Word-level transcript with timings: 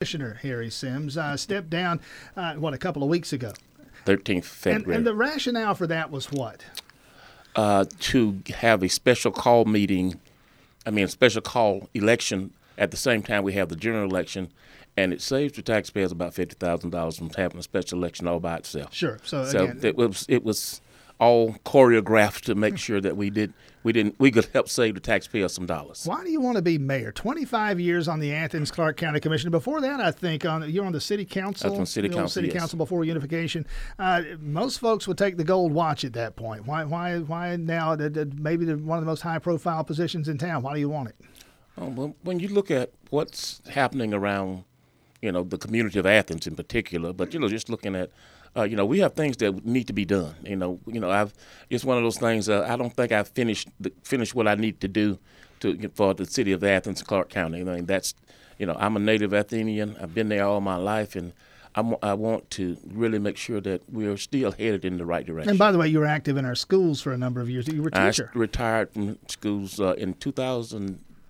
Commissioner 0.00 0.38
Harry 0.40 0.70
Sims 0.70 1.18
uh, 1.18 1.36
stepped 1.36 1.68
down, 1.68 2.00
uh, 2.34 2.54
what, 2.54 2.72
a 2.72 2.78
couple 2.78 3.02
of 3.02 3.10
weeks 3.10 3.34
ago. 3.34 3.52
13th 4.06 4.44
February. 4.44 4.82
And, 4.84 4.94
and 4.94 5.06
the 5.06 5.14
rationale 5.14 5.74
for 5.74 5.86
that 5.88 6.10
was 6.10 6.32
what? 6.32 6.64
Uh, 7.54 7.84
to 7.98 8.40
have 8.54 8.82
a 8.82 8.88
special 8.88 9.30
call 9.30 9.66
meeting, 9.66 10.18
I 10.86 10.90
mean, 10.90 11.04
a 11.04 11.08
special 11.08 11.42
call 11.42 11.90
election 11.92 12.54
at 12.78 12.92
the 12.92 12.96
same 12.96 13.22
time 13.22 13.44
we 13.44 13.52
have 13.52 13.68
the 13.68 13.76
general 13.76 14.08
election, 14.08 14.50
and 14.96 15.12
it 15.12 15.20
saves 15.20 15.52
the 15.52 15.60
taxpayers 15.60 16.12
about 16.12 16.32
fifty 16.32 16.54
thousand 16.54 16.88
dollars 16.88 17.18
from 17.18 17.28
having 17.36 17.58
a 17.58 17.62
special 17.62 17.98
election 17.98 18.26
all 18.26 18.40
by 18.40 18.56
itself. 18.56 18.94
Sure. 18.94 19.18
So, 19.22 19.44
So 19.44 19.64
again, 19.64 19.80
it 19.82 19.96
was 19.96 20.24
it 20.30 20.42
was 20.42 20.80
all 21.20 21.52
choreographed 21.64 22.40
to 22.42 22.54
make 22.54 22.78
sure 22.78 23.00
that 23.00 23.16
we 23.16 23.28
did 23.30 23.52
we 23.82 23.92
didn't 23.92 24.16
we 24.18 24.30
could 24.30 24.46
help 24.46 24.68
save 24.68 24.94
the 24.94 25.00
taxpayers 25.00 25.52
some 25.52 25.66
dollars. 25.66 26.04
why 26.06 26.24
do 26.24 26.30
you 26.30 26.40
want 26.40 26.56
to 26.56 26.62
be 26.62 26.78
mayor? 26.78 27.12
25 27.12 27.78
years 27.78 28.08
on 28.08 28.20
the 28.20 28.32
Athens 28.32 28.70
Clarke 28.70 28.96
County 28.96 29.20
Commission. 29.20 29.50
Before 29.50 29.80
that, 29.80 30.00
I 30.00 30.10
think 30.10 30.44
on 30.44 30.68
you're 30.68 30.84
on 30.84 30.92
the 30.92 31.00
city 31.00 31.24
council. 31.24 31.70
Was 31.70 31.78
on 31.78 31.86
city 31.86 32.08
council, 32.08 32.28
City 32.28 32.48
yes. 32.48 32.56
council 32.56 32.78
before 32.78 33.04
unification. 33.04 33.66
Uh, 33.98 34.22
most 34.40 34.78
folks 34.78 35.06
would 35.06 35.18
take 35.18 35.36
the 35.36 35.44
gold 35.44 35.72
watch 35.72 36.04
at 36.04 36.14
that 36.14 36.36
point. 36.36 36.66
Why? 36.66 36.84
Why? 36.84 37.18
Why 37.18 37.56
now? 37.56 37.94
Maybe 37.96 38.64
the, 38.64 38.76
one 38.76 38.98
of 38.98 39.04
the 39.04 39.10
most 39.10 39.22
high-profile 39.22 39.84
positions 39.84 40.28
in 40.28 40.38
town. 40.38 40.62
Why 40.62 40.74
do 40.74 40.80
you 40.80 40.88
want 40.88 41.10
it? 41.10 41.16
Oh, 41.78 41.88
well, 41.88 42.14
when 42.22 42.40
you 42.40 42.48
look 42.48 42.70
at 42.70 42.92
what's 43.10 43.62
happening 43.68 44.12
around, 44.12 44.64
you 45.22 45.32
know, 45.32 45.42
the 45.42 45.58
community 45.58 45.98
of 45.98 46.06
Athens 46.06 46.46
in 46.46 46.56
particular, 46.56 47.12
but 47.12 47.32
you 47.32 47.40
know, 47.40 47.48
just 47.48 47.68
looking 47.70 47.94
at, 47.94 48.10
uh, 48.56 48.62
you 48.64 48.76
know, 48.76 48.84
we 48.84 48.98
have 48.98 49.14
things 49.14 49.36
that 49.38 49.64
need 49.64 49.86
to 49.86 49.92
be 49.92 50.04
done. 50.04 50.34
You 50.44 50.56
know, 50.56 50.80
you 50.86 51.00
know, 51.00 51.10
I've 51.10 51.32
it's 51.68 51.84
one 51.84 51.96
of 51.96 52.02
those 52.02 52.18
things. 52.18 52.48
Uh, 52.48 52.66
I 52.68 52.76
don't 52.76 52.94
think 52.94 53.12
I've 53.12 53.28
finished 53.28 53.68
the, 53.78 53.92
finished 54.02 54.34
what 54.34 54.48
I 54.48 54.54
need 54.54 54.80
to 54.80 54.88
do 54.88 55.18
to 55.60 55.88
for 55.94 56.14
the 56.14 56.24
city 56.26 56.52
of 56.52 56.64
Athens 56.64 57.02
Clarke 57.02 57.28
County. 57.28 57.60
I 57.60 57.64
mean, 57.64 57.86
that's, 57.86 58.14
you 58.58 58.66
know, 58.66 58.76
I'm 58.78 58.96
a 58.96 59.00
native 59.00 59.32
Athenian. 59.32 59.96
I've 60.00 60.14
been 60.14 60.28
there 60.28 60.44
all 60.44 60.60
my 60.60 60.76
life, 60.76 61.14
and 61.14 61.32
I'm, 61.76 61.94
I 62.02 62.14
want 62.14 62.50
to 62.52 62.76
really 62.92 63.18
make 63.20 63.36
sure 63.36 63.60
that 63.60 63.82
we're 63.88 64.16
still 64.16 64.50
headed 64.52 64.84
in 64.84 64.98
the 64.98 65.04
right 65.06 65.24
direction. 65.24 65.50
And 65.50 65.58
by 65.58 65.70
the 65.70 65.78
way, 65.78 65.86
you 65.88 66.00
were 66.00 66.06
active 66.06 66.36
in 66.36 66.44
our 66.44 66.56
schools 66.56 67.00
for 67.00 67.12
a 67.12 67.18
number 67.18 67.40
of 67.40 67.48
years. 67.48 67.68
You 67.68 67.82
were 67.82 67.90
a 67.92 67.98
I 67.98 68.10
teacher. 68.10 68.30
s- 68.30 68.34
retired 68.36 68.92
from 68.92 69.18
schools 69.28 69.78
uh, 69.78 69.92
in 69.92 70.14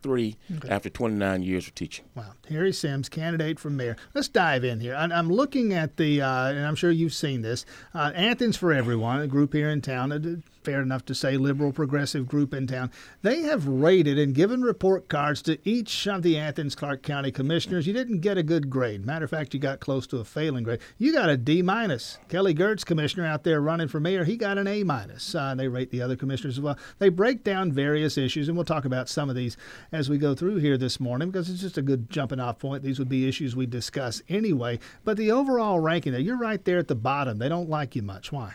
2003 0.02 0.36
after 0.70 0.90
29 0.90 1.42
years 1.42 1.66
of 1.66 1.74
teaching. 1.74 2.04
Wow. 2.14 2.32
Harry 2.48 2.72
Sims, 2.72 3.08
candidate 3.08 3.58
for 3.58 3.70
mayor. 3.70 3.96
Let's 4.14 4.28
dive 4.28 4.64
in 4.64 4.80
here. 4.80 4.94
I'm 4.94 5.28
looking 5.28 5.72
at 5.72 5.96
the, 5.96 6.22
uh, 6.22 6.48
and 6.48 6.66
I'm 6.66 6.74
sure 6.74 6.90
you've 6.90 7.14
seen 7.14 7.42
this, 7.42 7.64
uh, 7.94 8.12
Athens 8.14 8.56
for 8.56 8.72
Everyone, 8.72 9.20
a 9.20 9.26
group 9.26 9.52
here 9.52 9.70
in 9.70 9.80
town, 9.80 10.12
a 10.12 10.18
fair 10.62 10.83
enough 10.83 11.05
to 11.06 11.14
say 11.14 11.36
liberal 11.36 11.72
progressive 11.72 12.28
group 12.28 12.53
in 12.53 12.66
town. 12.66 12.91
They 13.22 13.42
have 13.42 13.66
rated 13.66 14.19
and 14.19 14.34
given 14.34 14.62
report 14.62 15.08
cards 15.08 15.42
to 15.42 15.58
each 15.69 16.06
of 16.06 16.22
the 16.22 16.39
Athens 16.39 16.75
Clarke 16.75 17.03
County 17.03 17.30
commissioners. 17.30 17.86
You 17.86 17.92
didn't 17.92 18.20
get 18.20 18.39
a 18.39 18.42
good 18.42 18.70
grade. 18.70 19.05
Matter 19.05 19.25
of 19.25 19.31
fact, 19.31 19.55
you 19.55 19.61
got 19.61 19.81
close 19.81 20.06
to 20.08 20.19
a 20.19 20.25
failing 20.25 20.64
grade. 20.64 20.81
You 20.98 21.12
got 21.12 21.28
a 21.28 21.36
D 21.36 21.62
minus. 21.62 22.19
Kelly 22.28 22.55
Girtz, 22.55 22.84
commissioner 22.84 23.27
out 23.27 23.44
there 23.44 23.61
running 23.61 23.88
for 23.88 24.00
mayor, 24.00 24.25
he 24.25 24.36
got 24.36 24.58
an 24.58 24.66
A 24.66 24.84
minus. 24.84 25.34
Uh, 25.34 25.55
they 25.55 25.69
rate 25.69 25.91
the 25.91 26.03
other 26.03 26.16
commissioners 26.16 26.58
as 26.58 26.62
well. 26.62 26.78
They 26.98 27.08
break 27.08 27.44
down 27.44 27.72
various 27.72 28.19
issues, 28.19 28.48
and 28.48 28.56
we'll 28.56 28.64
talk 28.64 28.84
about 28.84 29.08
some 29.08 29.31
of 29.31 29.36
these 29.36 29.56
as 29.92 30.11
we 30.11 30.19
go 30.19 30.34
through 30.34 30.56
here 30.56 30.77
this 30.77 31.00
morning 31.00 31.31
because 31.31 31.48
it's 31.48 31.61
just 31.61 31.78
a 31.78 31.83
good 31.83 32.11
jumping 32.11 32.41
off 32.41 32.58
point. 32.58 32.83
These 32.83 32.98
would 32.98 33.08
be 33.08 33.28
issues 33.28 33.56
we 33.56 33.66
discuss 33.66 34.22
anyway. 34.28 34.78
But 35.05 35.16
the 35.16 35.33
overall 35.33 35.81
ranking 35.81 36.12
there, 36.12 36.20
you're 36.20 36.38
right 36.38 36.64
there 36.64 36.78
at 36.78 36.88
the 36.88 36.94
bottom. 36.94 37.38
They 37.38 37.48
don't 37.48 37.70
like 37.70 37.97
you 37.97 38.03
much. 38.03 38.33
Why? 38.33 38.55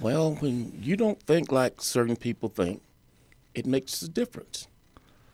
Well, 0.00 0.34
when 0.34 0.78
you 0.82 0.96
don't 0.96 1.20
think 1.22 1.50
like 1.50 1.80
certain 1.80 2.16
people 2.16 2.48
think, 2.48 2.82
it 3.54 3.66
makes 3.66 4.02
a 4.02 4.08
difference. 4.08 4.68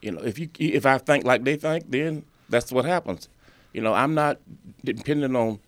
You 0.01 0.13
know, 0.13 0.23
if 0.23 0.39
you 0.39 0.49
if 0.59 0.87
I 0.87 0.99
think 0.99 1.25
like 1.25 1.45
they 1.45 1.57
think, 1.57 1.91
then 1.91 2.25
that's 2.49 2.73
what 2.73 2.85
happens. 2.85 3.29
You 3.73 3.81
know, 3.81 3.93
I'm 3.93 4.15
not 4.15 4.39
depending 4.85 5.35
on 5.35 5.59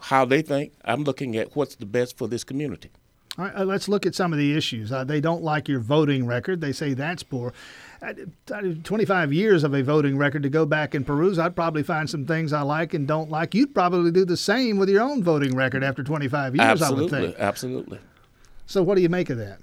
how 0.00 0.24
they 0.24 0.42
think. 0.42 0.72
I'm 0.84 1.04
looking 1.04 1.36
at 1.36 1.54
what's 1.54 1.76
the 1.76 1.86
best 1.86 2.18
for 2.18 2.26
this 2.26 2.44
community. 2.44 2.90
All 3.38 3.46
right, 3.46 3.54
uh, 3.56 3.64
let's 3.64 3.88
look 3.88 4.04
at 4.04 4.14
some 4.14 4.32
of 4.34 4.38
the 4.38 4.54
issues. 4.54 4.92
Uh, 4.92 5.04
they 5.04 5.20
don't 5.20 5.42
like 5.42 5.66
your 5.66 5.80
voting 5.80 6.26
record. 6.26 6.60
They 6.60 6.72
say 6.72 6.92
that's 6.92 7.22
poor. 7.22 7.54
Uh, 8.02 8.12
uh, 8.52 8.62
25 8.84 9.32
years 9.32 9.64
of 9.64 9.72
a 9.72 9.82
voting 9.82 10.18
record 10.18 10.42
to 10.42 10.50
go 10.50 10.66
back 10.66 10.92
and 10.92 11.06
peruse, 11.06 11.38
I'd 11.38 11.56
probably 11.56 11.82
find 11.82 12.10
some 12.10 12.26
things 12.26 12.52
I 12.52 12.60
like 12.60 12.92
and 12.92 13.08
don't 13.08 13.30
like. 13.30 13.54
You'd 13.54 13.74
probably 13.74 14.10
do 14.10 14.26
the 14.26 14.36
same 14.36 14.76
with 14.76 14.90
your 14.90 15.00
own 15.00 15.22
voting 15.22 15.56
record 15.56 15.82
after 15.82 16.02
25 16.02 16.56
years, 16.56 16.60
I 16.62 16.72
would 16.72 16.82
absolutely, 16.82 17.20
think. 17.28 17.36
absolutely. 17.38 17.98
So, 18.72 18.82
what 18.82 18.94
do 18.94 19.02
you 19.02 19.10
make 19.10 19.28
of 19.28 19.36
that? 19.36 19.60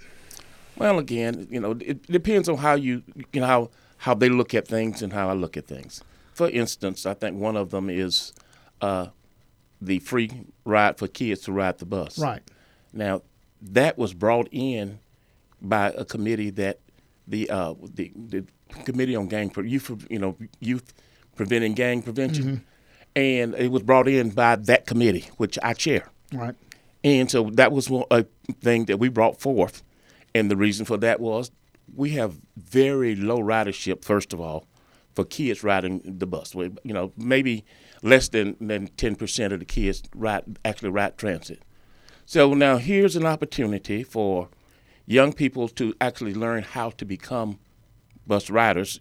Well, 0.78 1.00
again, 1.00 1.47
you 1.50 1.59
know, 1.59 1.72
it 1.81 2.03
depends 2.03 2.47
on 2.47 2.58
how 2.58 2.75
you, 2.75 3.02
you 3.34 3.42
know, 3.42 3.47
how 3.47 3.70
how 3.97 4.14
they 4.14 4.30
look 4.30 4.53
at 4.53 4.68
things 4.68 5.02
and 5.02 5.12
how 5.12 5.30
I 5.30 5.34
look 5.34 5.58
at 5.58 5.66
things. 5.66 6.03
For 6.36 6.47
instance, 6.47 7.08
I 7.08 7.16
think 7.16 7.36
one 7.40 7.58
of 7.58 7.72
them 7.72 7.90
is 7.90 8.34
uh, 8.81 9.08
the 9.81 9.98
free 9.98 10.30
ride 10.64 11.00
for 11.00 11.08
kids 11.08 11.42
to 11.46 11.52
ride 11.52 11.80
the 11.80 11.88
bus. 11.88 12.19
Right. 12.19 12.44
Now, 12.94 13.24
that 13.64 13.98
was 13.98 14.14
brought 14.14 14.48
in 14.52 15.00
by 15.59 15.88
a 15.98 16.06
committee 16.06 16.52
that 16.52 16.78
the 17.28 17.50
uh, 17.50 17.74
the, 17.96 18.12
the 18.16 18.46
committee 18.86 19.16
on 19.16 19.28
gang 19.28 19.52
youth 19.64 20.06
you 20.08 20.19
know 20.19 20.38
youth 20.59 20.94
preventing 21.36 21.74
gang 21.74 22.03
prevention, 22.03 22.64
and 23.16 23.56
it 23.56 23.72
was 23.72 23.81
brought 23.81 24.08
in 24.08 24.30
by 24.30 24.56
that 24.56 24.86
committee, 24.86 25.31
which 25.38 25.58
I 25.64 25.74
chair. 25.74 26.09
Right. 26.31 26.53
And 27.04 27.30
so 27.32 27.50
that 27.54 27.72
was 27.72 27.90
a 28.12 28.26
thing 28.62 28.86
that 28.86 28.98
we 28.98 29.10
brought 29.10 29.40
forth. 29.40 29.84
And 30.36 30.52
the 30.52 30.58
reason 30.58 30.86
for 30.86 30.98
that 30.98 31.20
was 31.20 31.52
we 31.96 32.12
have 32.12 32.40
very 32.58 33.16
low 33.16 33.40
ridership, 33.40 34.04
first 34.04 34.34
of 34.34 34.42
all, 34.42 34.68
for 35.14 35.26
kids 35.26 35.64
riding 35.64 36.02
the 36.04 36.28
bus. 36.28 36.54
We, 36.54 36.72
you 36.84 36.94
know, 36.94 37.14
maybe 37.18 37.66
less 38.04 38.30
than, 38.30 38.56
than 38.60 38.90
10% 38.90 39.52
of 39.52 39.60
the 39.60 39.66
kids 39.66 40.04
ride, 40.14 40.60
actually 40.64 40.90
ride 40.90 41.18
transit. 41.18 41.64
So 42.26 42.54
now 42.54 42.78
here's 42.78 43.16
an 43.16 43.26
opportunity 43.26 44.04
for 44.04 44.50
young 45.06 45.34
people 45.34 45.68
to 45.70 45.94
actually 46.00 46.34
learn 46.34 46.64
how 46.64 46.92
to 46.92 47.06
become 47.06 47.60
bus 48.28 48.50
riders 48.50 49.00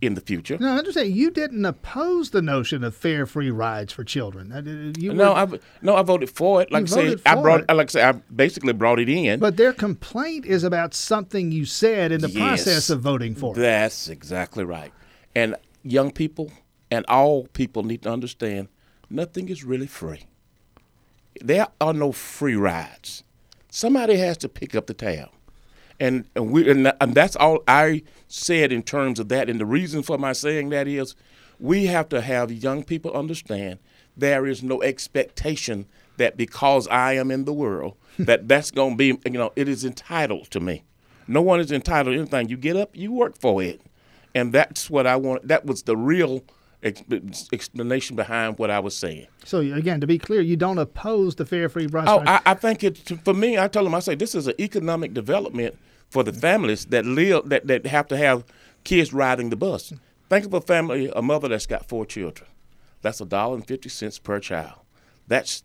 in 0.00 0.14
the 0.14 0.20
future. 0.20 0.56
No, 0.60 0.74
I 0.74 0.78
understand. 0.78 1.14
You 1.16 1.30
didn't 1.30 1.64
oppose 1.64 2.30
the 2.30 2.40
notion 2.42 2.84
of 2.84 2.94
fare 2.94 3.26
free 3.26 3.50
rides 3.50 3.92
for 3.92 4.04
children. 4.04 4.52
Uh, 4.52 4.92
You 4.98 5.12
No, 5.12 5.32
were- 5.32 5.36
I 5.56 5.58
no, 5.82 5.96
I 5.96 6.02
voted 6.02 6.30
for 6.30 6.62
it. 6.62 6.70
Like 6.70 6.84
I 6.84 6.86
say, 6.86 7.16
I 7.26 7.34
brought. 7.34 7.62
it. 7.68 7.74
Like 7.74 7.88
I 7.88 7.90
say, 7.90 8.02
I 8.04 8.12
basically 8.34 8.72
brought 8.72 9.00
it 9.00 9.08
in. 9.08 9.40
but 9.40 9.56
their 9.56 9.72
complaint 9.72 10.46
is 10.46 10.62
about 10.62 10.94
something 10.94 11.50
you 11.50 11.64
said 11.64 12.12
in 12.12 12.20
the 12.20 12.30
Yes. 12.30 12.38
process 12.64 12.90
of 12.90 13.00
voting 13.00 13.34
for 13.34 13.52
it. 13.56 13.60
That's 13.60 14.08
exactly 14.08 14.64
right. 14.64 14.92
And 15.34 15.56
young 15.82 16.12
people 16.12 16.52
and 16.90 17.04
all 17.08 17.48
people 17.48 17.82
need 17.82 18.02
to 18.02 18.10
understand 18.12 18.68
nothing 19.10 19.48
is 19.48 19.64
really 19.64 19.86
free. 19.88 20.24
There 21.40 21.66
are 21.80 21.92
no 21.92 22.12
free 22.12 22.56
rides. 22.56 23.24
Somebody 23.70 24.16
has 24.16 24.36
to 24.38 24.48
pick 24.48 24.74
up 24.74 24.86
the 24.86 24.94
tab. 24.94 25.28
And, 26.00 26.26
and 26.36 26.52
we 26.52 26.70
and, 26.70 26.92
and 27.00 27.14
that's 27.14 27.34
all 27.36 27.62
I 27.66 28.02
said 28.28 28.72
in 28.72 28.82
terms 28.82 29.18
of 29.18 29.28
that. 29.30 29.50
And 29.50 29.60
the 29.60 29.66
reason 29.66 30.02
for 30.02 30.16
my 30.16 30.32
saying 30.32 30.68
that 30.70 30.86
is 30.86 31.16
we 31.58 31.86
have 31.86 32.08
to 32.10 32.20
have 32.20 32.52
young 32.52 32.84
people 32.84 33.12
understand 33.12 33.78
there 34.16 34.46
is 34.46 34.62
no 34.62 34.82
expectation 34.82 35.86
that 36.16 36.36
because 36.36 36.86
I 36.88 37.14
am 37.14 37.30
in 37.30 37.44
the 37.44 37.52
world 37.52 37.96
that 38.18 38.48
that's 38.48 38.70
going 38.70 38.92
to 38.92 38.96
be 38.96 39.18
you 39.30 39.38
know 39.38 39.52
it 39.56 39.68
is 39.68 39.84
entitled 39.84 40.50
to 40.50 40.60
me. 40.60 40.84
No 41.26 41.42
one 41.42 41.60
is 41.60 41.70
entitled 41.70 42.14
to 42.14 42.20
anything. 42.20 42.48
You 42.48 42.56
get 42.56 42.76
up, 42.76 42.96
you 42.96 43.12
work 43.12 43.36
for 43.36 43.62
it, 43.62 43.80
and 44.34 44.52
that's 44.52 44.88
what 44.88 45.06
I 45.06 45.16
want. 45.16 45.46
That 45.46 45.66
was 45.66 45.82
the 45.82 45.96
real 45.96 46.42
explanation 46.82 48.16
behind 48.16 48.58
what 48.58 48.70
I 48.70 48.78
was 48.78 48.96
saying. 48.96 49.26
So, 49.44 49.58
again, 49.58 50.00
to 50.00 50.06
be 50.06 50.18
clear, 50.18 50.40
you 50.40 50.56
don't 50.56 50.78
oppose 50.78 51.34
the 51.34 51.44
fair 51.44 51.68
free 51.68 51.86
bus 51.86 52.06
Oh. 52.08 52.22
I, 52.26 52.40
I 52.46 52.54
think 52.54 52.84
it 52.84 52.98
for 53.24 53.34
me. 53.34 53.58
I 53.58 53.68
told 53.68 53.86
them 53.86 53.94
I 53.94 54.00
say 54.00 54.14
this 54.14 54.34
is 54.34 54.46
an 54.46 54.54
economic 54.60 55.12
development 55.12 55.76
for 56.08 56.22
the 56.22 56.32
families 56.32 56.86
that 56.86 57.04
live 57.04 57.48
that, 57.48 57.66
that 57.66 57.86
have 57.86 58.06
to 58.08 58.16
have 58.16 58.44
kids 58.84 59.12
riding 59.12 59.50
the 59.50 59.56
bus. 59.56 59.92
Think 60.28 60.46
of 60.46 60.54
a 60.54 60.60
family, 60.60 61.10
a 61.14 61.22
mother 61.22 61.48
that's 61.48 61.66
got 61.66 61.88
four 61.88 62.06
children. 62.06 62.48
That's 63.02 63.20
a 63.20 63.26
dollar 63.26 63.56
and 63.56 63.66
fifty 63.66 63.88
cents 63.88 64.18
per 64.18 64.40
child. 64.40 64.80
That's 65.26 65.62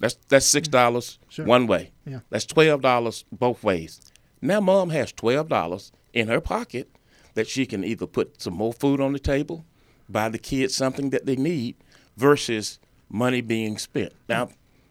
that's 0.00 0.16
that's 0.28 0.46
six 0.46 0.68
mm. 0.68 0.72
dollars 0.72 1.18
Sure. 1.28 1.46
one 1.46 1.66
way. 1.66 1.92
Yeah. 2.04 2.20
That's 2.30 2.44
twelve 2.44 2.82
dollars 2.82 3.24
both 3.32 3.62
ways. 3.62 4.12
Now 4.40 4.60
mom 4.60 4.90
has 4.90 5.12
twelve 5.12 5.48
dollars 5.48 5.92
in 6.12 6.28
her 6.28 6.40
pocket 6.40 6.90
that 7.34 7.48
she 7.48 7.64
can 7.64 7.84
either 7.84 8.06
put 8.06 8.42
some 8.42 8.54
more 8.54 8.72
food 8.72 9.00
on 9.00 9.12
the 9.12 9.18
table, 9.18 9.64
buy 10.08 10.28
the 10.28 10.38
kids 10.38 10.74
something 10.74 11.10
that 11.10 11.26
they 11.26 11.36
need, 11.36 11.76
versus 12.16 12.78
money 13.08 13.40
being 13.40 13.78
spent. 13.78 14.12
Now, 14.28 14.50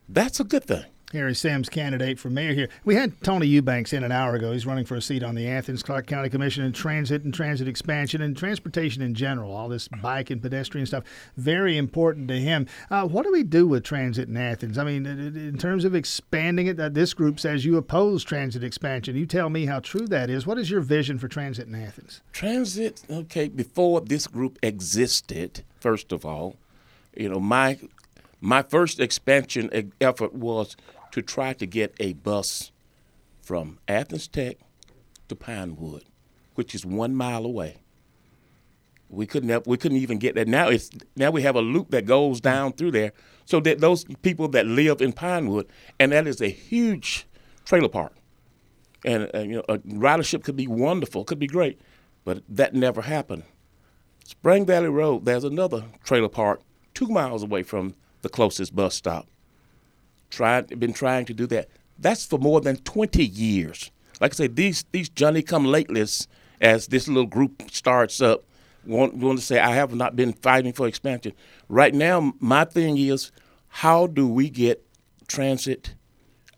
that's 0.09 0.39
a 0.39 0.43
good 0.43 0.65
thing. 0.65 0.85
Harry 1.13 1.35
Sims, 1.35 1.69
candidate 1.69 2.19
for 2.19 2.29
mayor 2.29 2.53
here. 2.53 2.69
We 2.85 2.95
had 2.95 3.21
Tony 3.21 3.47
Eubanks 3.47 3.93
in 3.93 4.03
an 4.03 4.11
hour 4.11 4.35
ago. 4.35 4.51
He's 4.51 4.65
running 4.65 4.85
for 4.85 4.95
a 4.95 5.01
seat 5.01 5.23
on 5.23 5.35
the 5.35 5.47
Athens 5.47 5.83
Clarke 5.83 6.07
County 6.07 6.29
Commission 6.29 6.63
and 6.63 6.73
transit 6.73 7.23
and 7.23 7.33
transit 7.33 7.67
expansion 7.67 8.21
and 8.21 8.35
transportation 8.35 9.01
in 9.01 9.13
general. 9.13 9.53
All 9.53 9.69
this 9.69 9.87
bike 9.87 10.29
and 10.29 10.41
pedestrian 10.41 10.85
stuff, 10.85 11.03
very 11.37 11.77
important 11.77 12.27
to 12.29 12.39
him. 12.39 12.67
Uh, 12.89 13.07
what 13.07 13.25
do 13.25 13.31
we 13.31 13.43
do 13.43 13.67
with 13.67 13.83
transit 13.83 14.29
in 14.29 14.37
Athens? 14.37 14.77
I 14.77 14.83
mean, 14.83 15.05
in 15.05 15.57
terms 15.57 15.85
of 15.85 15.95
expanding 15.95 16.67
it, 16.67 16.79
uh, 16.79 16.89
this 16.89 17.13
group 17.13 17.39
says 17.39 17.65
you 17.65 17.77
oppose 17.77 18.23
transit 18.23 18.63
expansion. 18.63 19.15
You 19.15 19.25
tell 19.25 19.49
me 19.49 19.65
how 19.65 19.79
true 19.79 20.07
that 20.07 20.29
is. 20.29 20.47
What 20.47 20.57
is 20.57 20.69
your 20.69 20.81
vision 20.81 21.17
for 21.19 21.27
transit 21.27 21.67
in 21.67 21.75
Athens? 21.75 22.21
Transit, 22.31 23.03
okay, 23.09 23.47
before 23.47 24.01
this 24.01 24.27
group 24.27 24.57
existed, 24.63 25.63
first 25.79 26.11
of 26.11 26.25
all, 26.25 26.55
you 27.15 27.27
know, 27.29 27.39
my 27.39 27.77
my 28.39 28.63
first 28.63 28.99
expansion 28.99 29.93
effort 30.01 30.33
was 30.33 30.75
to 31.11 31.21
try 31.21 31.53
to 31.53 31.65
get 31.65 31.93
a 31.99 32.13
bus 32.13 32.71
from 33.41 33.79
Athens 33.87 34.27
Tech 34.27 34.57
to 35.27 35.35
Pinewood, 35.35 36.03
which 36.55 36.73
is 36.73 36.85
one 36.85 37.15
mile 37.15 37.45
away. 37.45 37.77
We 39.09 39.25
couldn't 39.25 39.49
have, 39.49 39.67
we 39.67 39.77
couldn't 39.77 39.97
even 39.97 40.19
get 40.19 40.35
that. 40.35 40.47
Now 40.47 40.69
it's 40.69 40.89
now 41.17 41.31
we 41.31 41.41
have 41.41 41.55
a 41.55 41.61
loop 41.61 41.91
that 41.91 42.05
goes 42.05 42.39
down 42.39 42.73
through 42.73 42.91
there, 42.91 43.11
so 43.45 43.59
that 43.61 43.79
those 43.79 44.05
people 44.21 44.47
that 44.49 44.65
live 44.65 45.01
in 45.01 45.11
Pinewood, 45.11 45.67
and 45.99 46.13
that 46.13 46.27
is 46.27 46.41
a 46.41 46.47
huge 46.47 47.27
trailer 47.65 47.89
park, 47.89 48.13
and, 49.03 49.29
and 49.33 49.49
you 49.49 49.57
know 49.57 49.65
a 49.67 49.79
ridership 49.79 50.43
could 50.43 50.55
be 50.55 50.67
wonderful, 50.67 51.25
could 51.25 51.39
be 51.39 51.47
great, 51.47 51.81
but 52.23 52.41
that 52.47 52.73
never 52.73 53.01
happened. 53.01 53.43
Spring 54.23 54.65
Valley 54.65 54.87
Road, 54.87 55.25
there's 55.25 55.43
another 55.43 55.83
trailer 56.05 56.29
park 56.29 56.61
two 56.93 57.07
miles 57.07 57.43
away 57.43 57.63
from 57.63 57.95
the 58.21 58.29
closest 58.29 58.73
bus 58.73 58.95
stop 58.95 59.27
tried 60.31 60.79
been 60.79 60.93
trying 60.93 61.25
to 61.25 61.33
do 61.33 61.45
that. 61.47 61.69
That's 61.99 62.25
for 62.25 62.39
more 62.39 62.61
than 62.61 62.77
20 62.77 63.23
years. 63.23 63.91
Like 64.19 64.33
I 64.33 64.35
say, 64.35 64.47
these 64.47 64.85
these 64.91 65.09
Johnny 65.09 65.43
come 65.43 65.65
lateless 65.65 66.27
as 66.59 66.87
this 66.87 67.07
little 67.07 67.25
group 67.25 67.69
starts 67.71 68.21
up 68.21 68.43
want, 68.85 69.15
want 69.15 69.39
to 69.39 69.45
say 69.45 69.59
I 69.59 69.75
have 69.75 69.93
not 69.93 70.15
been 70.15 70.33
fighting 70.33 70.73
for 70.73 70.87
expansion. 70.87 71.33
Right 71.69 71.93
now, 71.93 72.33
my 72.39 72.65
thing 72.65 72.97
is 72.97 73.31
how 73.67 74.07
do 74.07 74.27
we 74.27 74.49
get 74.49 74.85
transit 75.27 75.95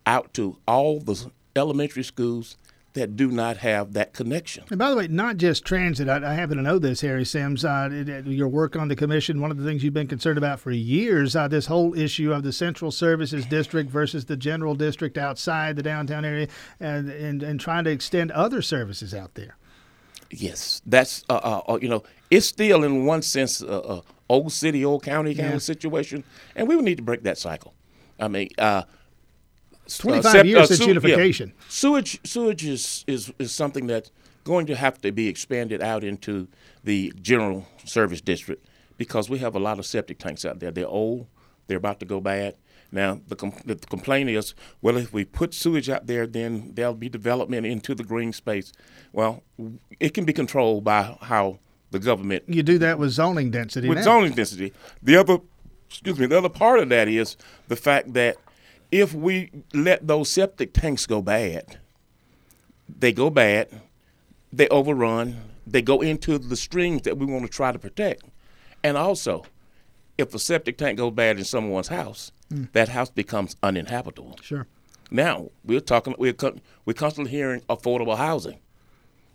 out 0.06 0.34
to 0.34 0.58
all 0.68 1.00
the 1.00 1.32
elementary 1.56 2.04
schools 2.04 2.58
that 2.94 3.16
do 3.16 3.30
not 3.30 3.58
have 3.58 3.94
that 3.94 4.14
connection. 4.14 4.64
And 4.70 4.78
by 4.78 4.90
the 4.90 4.96
way, 4.96 5.08
not 5.08 5.38
just 5.38 5.66
transit. 5.66 6.08
I, 6.08 6.32
I 6.32 6.34
happen 6.36 6.58
to 6.58 6.64
know 6.64 6.80
this, 6.80 7.02
Harry 7.02 7.26
Sims. 7.26 7.66
Uh, 7.66 8.24
your 8.26 8.48
work 8.48 8.76
on 8.76 8.88
the 8.88 8.96
commission, 8.96 9.42
one 9.42 9.52
of 9.52 9.58
the 9.58 9.66
things 9.66 9.84
you've 9.84 9.94
been 9.94 10.08
concerned 10.08 10.38
about 10.38 10.60
for 10.60 10.72
years, 10.72 11.36
uh, 11.36 11.48
this 11.48 11.66
whole 11.66 11.98
issue 11.98 12.32
of 12.32 12.44
the 12.44 12.54
central 12.54 12.92
services 12.92 13.46
district 13.46 13.90
versus 13.90 14.26
the 14.26 14.38
general 14.38 14.76
district 14.76 15.18
outside 15.18 15.76
the 15.76 15.84
downtown 15.84 16.24
area, 16.24 16.48
and 16.80 17.10
and, 17.10 17.44
and 17.44 17.60
trying 17.60 17.84
to 17.84 17.92
extend 17.92 18.32
other 18.32 18.62
services 18.62 19.14
out 19.14 19.34
there. 19.36 19.58
Yes, 20.30 20.82
that's 20.86 21.24
uh, 21.30 21.34
uh, 21.34 21.62
uh 21.74 21.80
you 21.82 21.90
know 21.90 22.04
it's 22.30 22.46
still 22.46 22.84
in 22.84 23.06
one 23.06 23.22
sense 23.22 23.62
a 23.62 23.82
uh, 23.82 24.02
old 24.30 24.52
city, 24.52 24.86
old 24.86 25.04
county 25.04 25.34
kind 25.34 25.50
yeah. 25.50 25.56
of 25.56 25.64
situation, 25.64 26.24
and 26.56 26.68
we 26.68 26.76
would 26.76 26.86
need 26.86 26.98
to 26.98 27.04
break 27.04 27.24
that 27.24 27.38
cycle. 27.38 27.74
I 28.20 28.28
mean 28.28 28.50
25 29.88 30.36
uh, 30.36 30.44
years 30.44 30.60
uh, 30.60 30.66
since 30.68 30.88
unification. 30.88 31.54
Yeah. 31.56 31.66
Sewage, 31.70 32.20
sewage 32.24 32.66
is, 32.66 33.04
is, 33.08 33.34
is 33.40 33.52
something 33.52 33.88
that's 33.88 34.12
going 34.44 34.66
to 34.68 34.76
have 34.76 35.02
to 35.02 35.12
be 35.12 35.28
expanded 35.28 35.82
out 35.82 36.04
into 36.04 36.48
the 36.84 37.14
general 37.22 37.66
service 37.86 38.22
district 38.22 38.66
because 38.98 39.30
we 39.30 39.40
have 39.40 39.56
a 39.56 39.60
lot 39.60 39.80
of 39.80 39.86
septic 39.86 40.20
tanks 40.20 40.46
out 40.46 40.60
there. 40.60 40.72
They're 40.72 40.88
old, 40.88 41.28
they're 41.68 41.78
about 41.78 42.00
to 42.02 42.06
go 42.06 42.20
bad. 42.20 42.56
Now, 42.92 43.22
the, 43.28 43.36
the 43.66 43.76
complaint 43.76 44.30
is, 44.30 44.54
well, 44.82 44.98
if 44.98 45.12
we 45.12 45.26
put 45.26 45.56
sewage 45.56 45.90
out 45.90 46.06
there, 46.06 46.28
then 46.28 46.74
there'll 46.76 46.94
be 46.94 47.10
development 47.10 47.66
into 47.66 47.96
the 47.96 48.04
green 48.04 48.32
space. 48.34 48.72
Well, 49.12 49.42
it 50.00 50.14
can 50.14 50.26
be 50.26 50.34
controlled 50.34 50.84
by 50.84 51.18
how 51.22 51.60
the 51.90 51.98
government. 51.98 52.44
You 52.48 52.62
do 52.62 52.78
that 52.80 53.00
with 53.00 53.10
zoning 53.12 53.50
density. 53.50 53.90
With 53.90 54.00
now. 54.00 54.04
zoning 54.04 54.34
density. 54.34 54.74
The 55.02 55.16
other, 55.16 55.40
excuse 55.90 56.20
me, 56.20 56.28
the 56.28 56.38
other 56.38 56.50
part 56.50 56.80
of 56.80 56.90
that 56.90 57.08
is 57.08 57.36
the 57.68 57.76
fact 57.76 58.14
that 58.14 58.38
if 58.94 59.12
we 59.12 59.50
let 59.74 60.08
those 60.08 60.30
septic 60.30 60.72
tanks 60.72 61.08
go 61.08 61.20
bad, 61.20 61.80
they 62.88 63.12
go 63.12 63.32
bad, 63.32 63.68
they 64.52 64.68
overrun, 64.68 65.42
they 65.66 65.82
go 65.82 66.02
into 66.02 66.38
the 66.38 66.56
streams 66.56 67.02
that 67.02 67.18
we 67.18 67.26
want 67.26 67.44
to 67.44 67.50
try 67.50 67.72
to 67.72 67.80
protect. 67.80 68.24
And 68.84 68.96
also, 68.96 69.46
if 70.20 70.36
a 70.36 70.40
septic 70.40 70.78
tank 70.78 71.00
goes 71.00 71.12
bad 71.12 71.40
in 71.40 71.44
someone's 71.44 71.88
house, 71.88 72.32
mm. 72.52 72.72
that 72.74 72.90
house 72.90 73.10
becomes 73.10 73.56
uninhabitable. 73.64 74.38
Sure. 74.44 74.68
Now 75.10 75.50
we're 75.66 75.80
talking. 75.80 76.14
We're 76.20 76.36
we're 76.86 76.94
constantly 76.94 77.32
hearing 77.32 77.62
affordable 77.62 78.16
housing. 78.16 78.60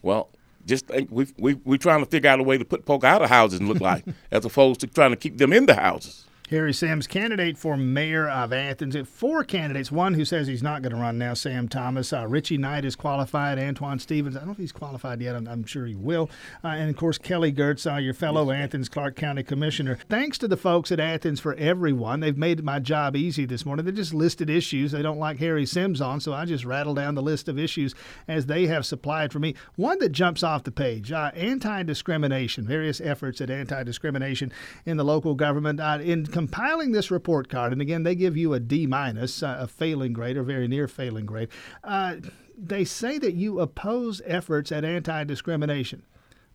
Well, 0.02 0.28
just 0.66 0.86
think 0.86 1.08
we 1.10 1.26
we 1.36 1.54
we're 1.54 1.78
trying 1.78 2.04
to 2.04 2.06
figure 2.06 2.30
out 2.30 2.38
a 2.38 2.44
way 2.44 2.58
to 2.58 2.64
put 2.64 2.86
folk 2.86 3.02
out 3.02 3.22
of 3.22 3.28
houses 3.28 3.58
and 3.58 3.68
look 3.68 3.80
like, 3.80 4.04
as 4.30 4.44
opposed 4.44 4.78
to 4.80 4.86
trying 4.86 5.10
to 5.10 5.16
keep 5.16 5.38
them 5.38 5.52
in 5.52 5.66
the 5.66 5.74
houses. 5.74 6.27
Harry 6.50 6.72
Sims, 6.72 7.06
candidate 7.06 7.58
for 7.58 7.76
mayor 7.76 8.26
of 8.26 8.54
Athens. 8.54 8.96
Four 9.06 9.44
candidates. 9.44 9.92
One 9.92 10.14
who 10.14 10.24
says 10.24 10.46
he's 10.46 10.62
not 10.62 10.80
going 10.80 10.94
to 10.94 10.98
run 10.98 11.18
now, 11.18 11.34
Sam 11.34 11.68
Thomas. 11.68 12.10
Uh, 12.10 12.26
Richie 12.26 12.56
Knight 12.56 12.86
is 12.86 12.96
qualified. 12.96 13.58
Antoine 13.58 13.98
Stevens, 13.98 14.34
I 14.34 14.38
don't 14.38 14.48
know 14.48 14.52
if 14.52 14.58
he's 14.58 14.72
qualified 14.72 15.20
yet. 15.20 15.36
I'm, 15.36 15.46
I'm 15.46 15.66
sure 15.66 15.84
he 15.84 15.94
will. 15.94 16.30
Uh, 16.64 16.68
and 16.68 16.88
of 16.88 16.96
course, 16.96 17.18
Kelly 17.18 17.52
Girtz, 17.52 17.90
uh, 17.90 17.98
your 17.98 18.14
fellow 18.14 18.50
Athens 18.50 18.88
Clarke 18.88 19.14
County 19.14 19.42
Commissioner. 19.42 19.98
Thanks 20.08 20.38
to 20.38 20.48
the 20.48 20.56
folks 20.56 20.90
at 20.90 20.98
Athens 20.98 21.38
for 21.38 21.52
Everyone. 21.56 22.20
They've 22.20 22.34
made 22.34 22.64
my 22.64 22.78
job 22.78 23.14
easy 23.14 23.44
this 23.44 23.66
morning. 23.66 23.84
They 23.84 23.92
just 23.92 24.14
listed 24.14 24.48
issues 24.48 24.92
they 24.92 25.02
don't 25.02 25.18
like 25.18 25.36
Harry 25.40 25.66
Sims 25.66 26.00
on, 26.00 26.18
so 26.18 26.32
I 26.32 26.46
just 26.46 26.64
rattle 26.64 26.94
down 26.94 27.14
the 27.14 27.20
list 27.20 27.48
of 27.48 27.58
issues 27.58 27.94
as 28.26 28.46
they 28.46 28.68
have 28.68 28.86
supplied 28.86 29.32
for 29.32 29.38
me. 29.38 29.54
One 29.76 29.98
that 29.98 30.12
jumps 30.12 30.42
off 30.42 30.64
the 30.64 30.72
page 30.72 31.12
uh, 31.12 31.30
anti 31.34 31.82
discrimination, 31.82 32.66
various 32.66 33.02
efforts 33.02 33.42
at 33.42 33.50
anti 33.50 33.82
discrimination 33.82 34.50
in 34.86 34.96
the 34.96 35.04
local 35.04 35.34
government. 35.34 35.78
Uh, 35.78 35.98
in 36.00 36.24
compiling 36.38 36.92
this 36.92 37.10
report 37.10 37.48
card, 37.48 37.72
and 37.72 37.82
again, 37.82 38.04
they 38.04 38.14
give 38.14 38.36
you 38.36 38.54
a 38.54 38.60
D 38.60 38.86
minus, 38.86 39.42
uh, 39.42 39.56
a 39.58 39.66
failing 39.66 40.12
grade 40.12 40.36
or 40.36 40.44
very 40.44 40.68
near 40.68 40.86
failing 40.86 41.26
grade. 41.26 41.48
Uh, 41.82 42.14
they 42.56 42.84
say 42.84 43.18
that 43.18 43.34
you 43.34 43.58
oppose 43.58 44.22
efforts 44.24 44.70
at 44.70 44.84
anti 44.84 45.24
discrimination. 45.24 46.04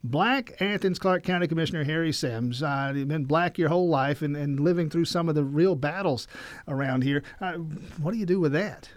Black 0.02 0.54
Athens 0.62 1.00
Clarke 1.00 1.24
County 1.24 1.48
Commissioner 1.48 1.84
Harry 1.84 2.14
Sims, 2.14 2.64
uh, 2.64 2.94
you've 2.96 3.10
been 3.10 3.26
black 3.26 3.58
your 3.58 3.68
whole 3.68 3.90
life 3.90 4.22
and, 4.22 4.38
and 4.38 4.58
living 4.58 4.90
through 4.90 5.04
some 5.04 5.28
of 5.28 5.36
the 5.36 5.44
real 5.44 5.76
battles 5.76 6.30
around 6.66 7.04
here. 7.04 7.22
Uh, 7.42 7.56
what 8.00 8.14
do 8.14 8.18
you 8.18 8.26
do 8.26 8.40
with 8.40 8.54
that? 8.54 8.88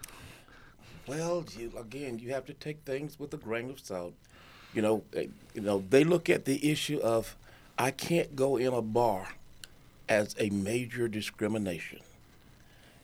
Well, 1.08 1.44
you, 1.58 1.72
again, 1.76 2.20
you 2.20 2.32
have 2.32 2.44
to 2.44 2.54
take 2.54 2.82
things 2.84 3.18
with 3.18 3.34
a 3.34 3.38
grain 3.38 3.70
of 3.70 3.80
salt. 3.80 4.14
You 4.72 4.82
know, 4.82 5.02
eh, 5.16 5.26
you 5.52 5.62
know, 5.62 5.82
they 5.90 6.04
look 6.04 6.30
at 6.30 6.44
the 6.44 6.70
issue 6.70 7.00
of 7.00 7.36
I 7.76 7.90
can't 7.90 8.36
go 8.36 8.56
in 8.56 8.72
a 8.72 8.82
bar 8.82 9.34
as 10.08 10.34
a 10.38 10.50
major 10.50 11.08
discrimination. 11.08 12.00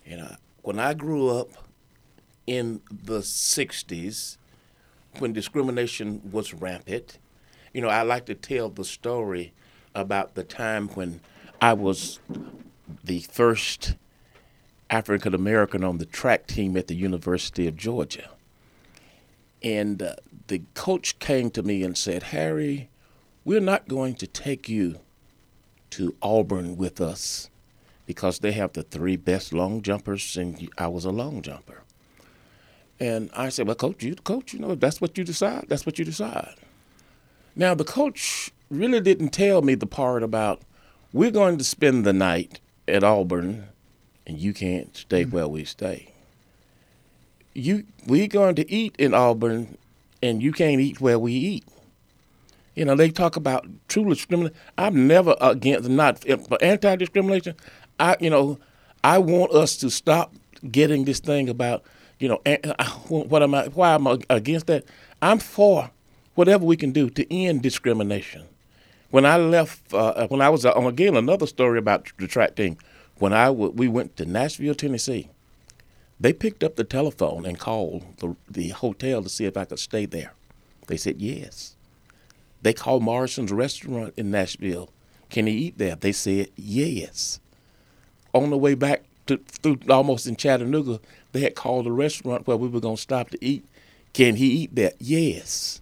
You 0.04 0.18
know, 0.18 0.36
when 0.62 0.78
I 0.78 0.94
grew 0.94 1.28
up 1.28 1.48
in 2.46 2.80
the 2.90 3.18
60s, 3.18 4.36
when 5.18 5.32
discrimination 5.32 6.22
was 6.30 6.54
rampant, 6.54 7.18
you 7.72 7.80
know, 7.80 7.88
I 7.88 8.02
like 8.02 8.26
to 8.26 8.34
tell 8.34 8.68
the 8.68 8.84
story 8.84 9.52
about 9.94 10.34
the 10.34 10.44
time 10.44 10.88
when 10.88 11.20
I 11.60 11.72
was 11.74 12.18
the 13.04 13.20
first 13.20 13.94
African 14.90 15.34
American 15.34 15.84
on 15.84 15.98
the 15.98 16.04
track 16.04 16.46
team 16.46 16.76
at 16.76 16.86
the 16.86 16.94
University 16.94 17.66
of 17.66 17.76
Georgia. 17.76 18.28
And 19.62 20.02
uh, 20.02 20.14
the 20.48 20.62
coach 20.74 21.18
came 21.18 21.50
to 21.50 21.62
me 21.62 21.82
and 21.82 21.96
said, 21.96 22.24
Harry, 22.24 22.90
we're 23.44 23.60
not 23.60 23.88
going 23.88 24.14
to 24.16 24.26
take 24.26 24.68
you 24.68 25.00
to 25.92 26.14
Auburn 26.22 26.76
with 26.76 27.00
us 27.00 27.50
because 28.06 28.40
they 28.40 28.52
have 28.52 28.72
the 28.72 28.82
three 28.82 29.16
best 29.16 29.52
long 29.52 29.82
jumpers, 29.82 30.36
and 30.36 30.68
I 30.76 30.88
was 30.88 31.04
a 31.04 31.10
long 31.10 31.42
jumper. 31.42 31.82
And 32.98 33.30
I 33.34 33.48
said, 33.48 33.66
"Well, 33.66 33.76
coach, 33.76 34.02
you 34.02 34.14
the 34.14 34.22
coach. 34.22 34.52
You 34.52 34.60
know, 34.60 34.74
that's 34.74 35.00
what 35.00 35.16
you 35.16 35.24
decide. 35.24 35.66
That's 35.68 35.86
what 35.86 35.98
you 35.98 36.04
decide." 36.04 36.54
Now, 37.54 37.74
the 37.74 37.84
coach 37.84 38.50
really 38.70 39.00
didn't 39.00 39.30
tell 39.30 39.62
me 39.62 39.74
the 39.74 39.86
part 39.86 40.22
about 40.22 40.62
we're 41.12 41.30
going 41.30 41.58
to 41.58 41.64
spend 41.64 42.04
the 42.04 42.12
night 42.12 42.60
at 42.88 43.04
Auburn, 43.04 43.68
and 44.26 44.38
you 44.38 44.52
can't 44.52 44.96
stay 44.96 45.22
mm-hmm. 45.22 45.34
where 45.34 45.48
we 45.48 45.64
stay. 45.64 46.12
You, 47.54 47.84
we're 48.06 48.28
going 48.28 48.54
to 48.54 48.70
eat 48.70 48.96
in 48.98 49.12
Auburn, 49.12 49.76
and 50.22 50.42
you 50.42 50.52
can't 50.52 50.80
eat 50.80 51.00
where 51.00 51.18
we 51.18 51.32
eat. 51.32 51.64
You 52.74 52.84
know, 52.86 52.94
they 52.94 53.10
talk 53.10 53.36
about 53.36 53.66
true 53.88 54.08
discrimination. 54.08 54.56
I'm 54.78 55.06
never 55.06 55.36
against 55.40 55.88
not 55.88 56.20
for 56.24 56.62
anti-discrimination. 56.62 57.54
I, 58.00 58.16
you 58.20 58.30
know, 58.30 58.58
I 59.04 59.18
want 59.18 59.52
us 59.52 59.76
to 59.78 59.90
stop 59.90 60.34
getting 60.70 61.04
this 61.04 61.20
thing 61.20 61.48
about, 61.48 61.84
you 62.18 62.28
know, 62.28 62.40
what 63.08 63.42
am 63.42 63.54
I? 63.54 63.68
Why 63.68 63.94
am 63.94 64.06
I 64.06 64.18
against 64.30 64.66
that? 64.68 64.84
I'm 65.22 65.38
for 65.38 65.90
whatever 66.34 66.64
we 66.64 66.76
can 66.76 66.92
do 66.92 67.10
to 67.10 67.34
end 67.34 67.62
discrimination. 67.62 68.44
When 69.10 69.26
I 69.26 69.36
left, 69.36 69.92
uh, 69.94 70.26
when 70.28 70.40
I 70.42 70.48
was 70.50 70.64
uh, 70.66 70.72
again 70.72 71.16
another 71.16 71.46
story 71.46 71.78
about 71.78 72.10
the 72.18 72.26
track 72.28 72.56
team. 72.56 72.78
When 73.18 73.32
I 73.32 73.46
w- 73.46 73.72
we 73.72 73.88
went 73.88 74.16
to 74.16 74.26
Nashville, 74.26 74.74
Tennessee, 74.74 75.28
They 76.20 76.32
picked 76.32 76.64
up 76.64 76.76
the 76.76 76.84
telephone 76.84 77.46
and 77.46 77.58
called 77.58 78.04
the, 78.18 78.36
the 78.50 78.70
hotel 78.70 79.22
to 79.22 79.28
see 79.28 79.44
if 79.46 79.56
I 79.56 79.64
could 79.66 79.78
stay 79.80 80.06
there. 80.06 80.34
They 80.88 80.96
said 80.96 81.20
yes. 81.20 81.76
They 82.62 82.72
called 82.72 83.02
Morrison's 83.02 83.52
restaurant 83.52 84.14
in 84.16 84.30
Nashville. 84.30 84.90
Can 85.30 85.46
he 85.46 85.54
eat 85.54 85.78
there? 85.78 85.96
They 85.96 86.12
said 86.12 86.48
yes. 86.56 87.40
On 88.32 88.50
the 88.50 88.58
way 88.58 88.74
back 88.74 89.04
to 89.26 89.38
through 89.38 89.78
almost 89.88 90.26
in 90.26 90.36
Chattanooga, 90.36 91.00
they 91.32 91.40
had 91.40 91.54
called 91.54 91.86
the 91.86 91.92
restaurant 91.92 92.46
where 92.46 92.56
we 92.56 92.68
were 92.68 92.80
going 92.80 92.96
to 92.96 93.02
stop 93.02 93.30
to 93.30 93.44
eat. 93.44 93.64
Can 94.12 94.36
he 94.36 94.46
eat 94.46 94.74
there? 94.74 94.92
Yes. 94.98 95.80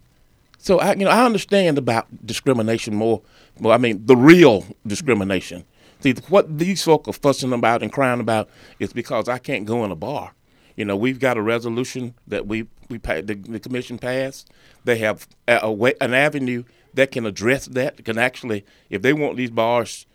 So 0.57 0.79
I, 0.79 0.93
you 0.93 1.05
know, 1.05 1.11
I 1.11 1.25
understand 1.25 1.77
about 1.77 2.25
discrimination 2.25 2.95
more. 2.95 3.21
Well, 3.59 3.73
I 3.73 3.77
mean, 3.77 4.05
the 4.05 4.15
real 4.15 4.65
discrimination. 4.85 5.65
See, 6.01 6.13
what 6.29 6.57
these 6.57 6.83
folk 6.83 7.07
are 7.07 7.13
fussing 7.13 7.53
about 7.53 7.83
and 7.83 7.91
crying 7.91 8.19
about 8.19 8.49
is 8.79 8.93
because 8.93 9.27
I 9.27 9.37
can't 9.37 9.65
go 9.65 9.83
in 9.85 9.91
a 9.91 9.95
bar. 9.95 10.33
You 10.75 10.85
know, 10.85 10.95
we've 10.95 11.19
got 11.19 11.37
a 11.37 11.41
resolution 11.41 12.15
that 12.27 12.47
we 12.47 12.67
we 12.89 12.97
the, 12.97 13.35
the 13.47 13.59
commission 13.59 13.97
passed. 13.97 14.51
They 14.83 14.97
have 14.99 15.27
a, 15.47 15.59
a 15.63 15.71
way, 15.71 15.93
an 16.01 16.13
avenue 16.13 16.63
that 16.93 17.11
can 17.11 17.25
address 17.25 17.65
that. 17.67 18.03
Can 18.03 18.17
actually, 18.17 18.65
if 18.89 19.01
they 19.01 19.13
want 19.13 19.37
these 19.37 19.51
bars 19.51 20.05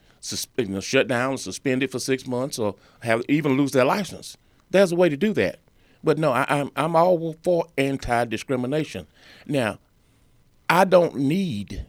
you 0.56 0.66
know, 0.66 0.80
shut 0.80 1.06
down, 1.06 1.38
suspended 1.38 1.90
for 1.90 1.98
six 1.98 2.26
months, 2.26 2.58
or 2.58 2.74
have 3.00 3.22
even 3.28 3.56
lose 3.56 3.72
their 3.72 3.84
license, 3.84 4.36
there's 4.70 4.92
a 4.92 4.96
way 4.96 5.08
to 5.08 5.16
do 5.16 5.32
that. 5.34 5.60
But 6.02 6.18
no, 6.18 6.32
I, 6.32 6.46
I'm 6.48 6.70
I'm 6.76 6.96
all 6.96 7.36
for 7.42 7.66
anti-discrimination. 7.78 9.06
Now, 9.46 9.78
I 10.68 10.84
don't 10.84 11.16
need 11.16 11.86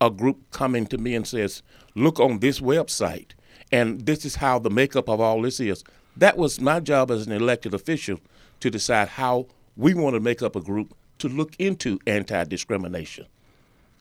a 0.00 0.10
group 0.10 0.50
coming 0.50 0.86
to 0.86 0.98
me 0.98 1.14
and 1.14 1.26
says, 1.26 1.62
"Look 1.94 2.18
on 2.20 2.40
this 2.40 2.60
website, 2.60 3.32
and 3.70 4.00
this 4.06 4.24
is 4.24 4.36
how 4.36 4.58
the 4.58 4.70
makeup 4.70 5.08
of 5.08 5.20
all 5.20 5.42
this 5.42 5.60
is." 5.60 5.84
That 6.16 6.36
was 6.36 6.60
my 6.60 6.80
job 6.80 7.10
as 7.10 7.26
an 7.26 7.32
elected 7.32 7.74
official 7.74 8.20
to 8.60 8.70
decide 8.70 9.08
how 9.08 9.46
we 9.76 9.94
want 9.94 10.14
to 10.14 10.20
make 10.20 10.42
up 10.42 10.56
a 10.56 10.60
group 10.60 10.94
to 11.18 11.28
look 11.28 11.54
into 11.58 11.98
anti-discrimination. 12.06 13.26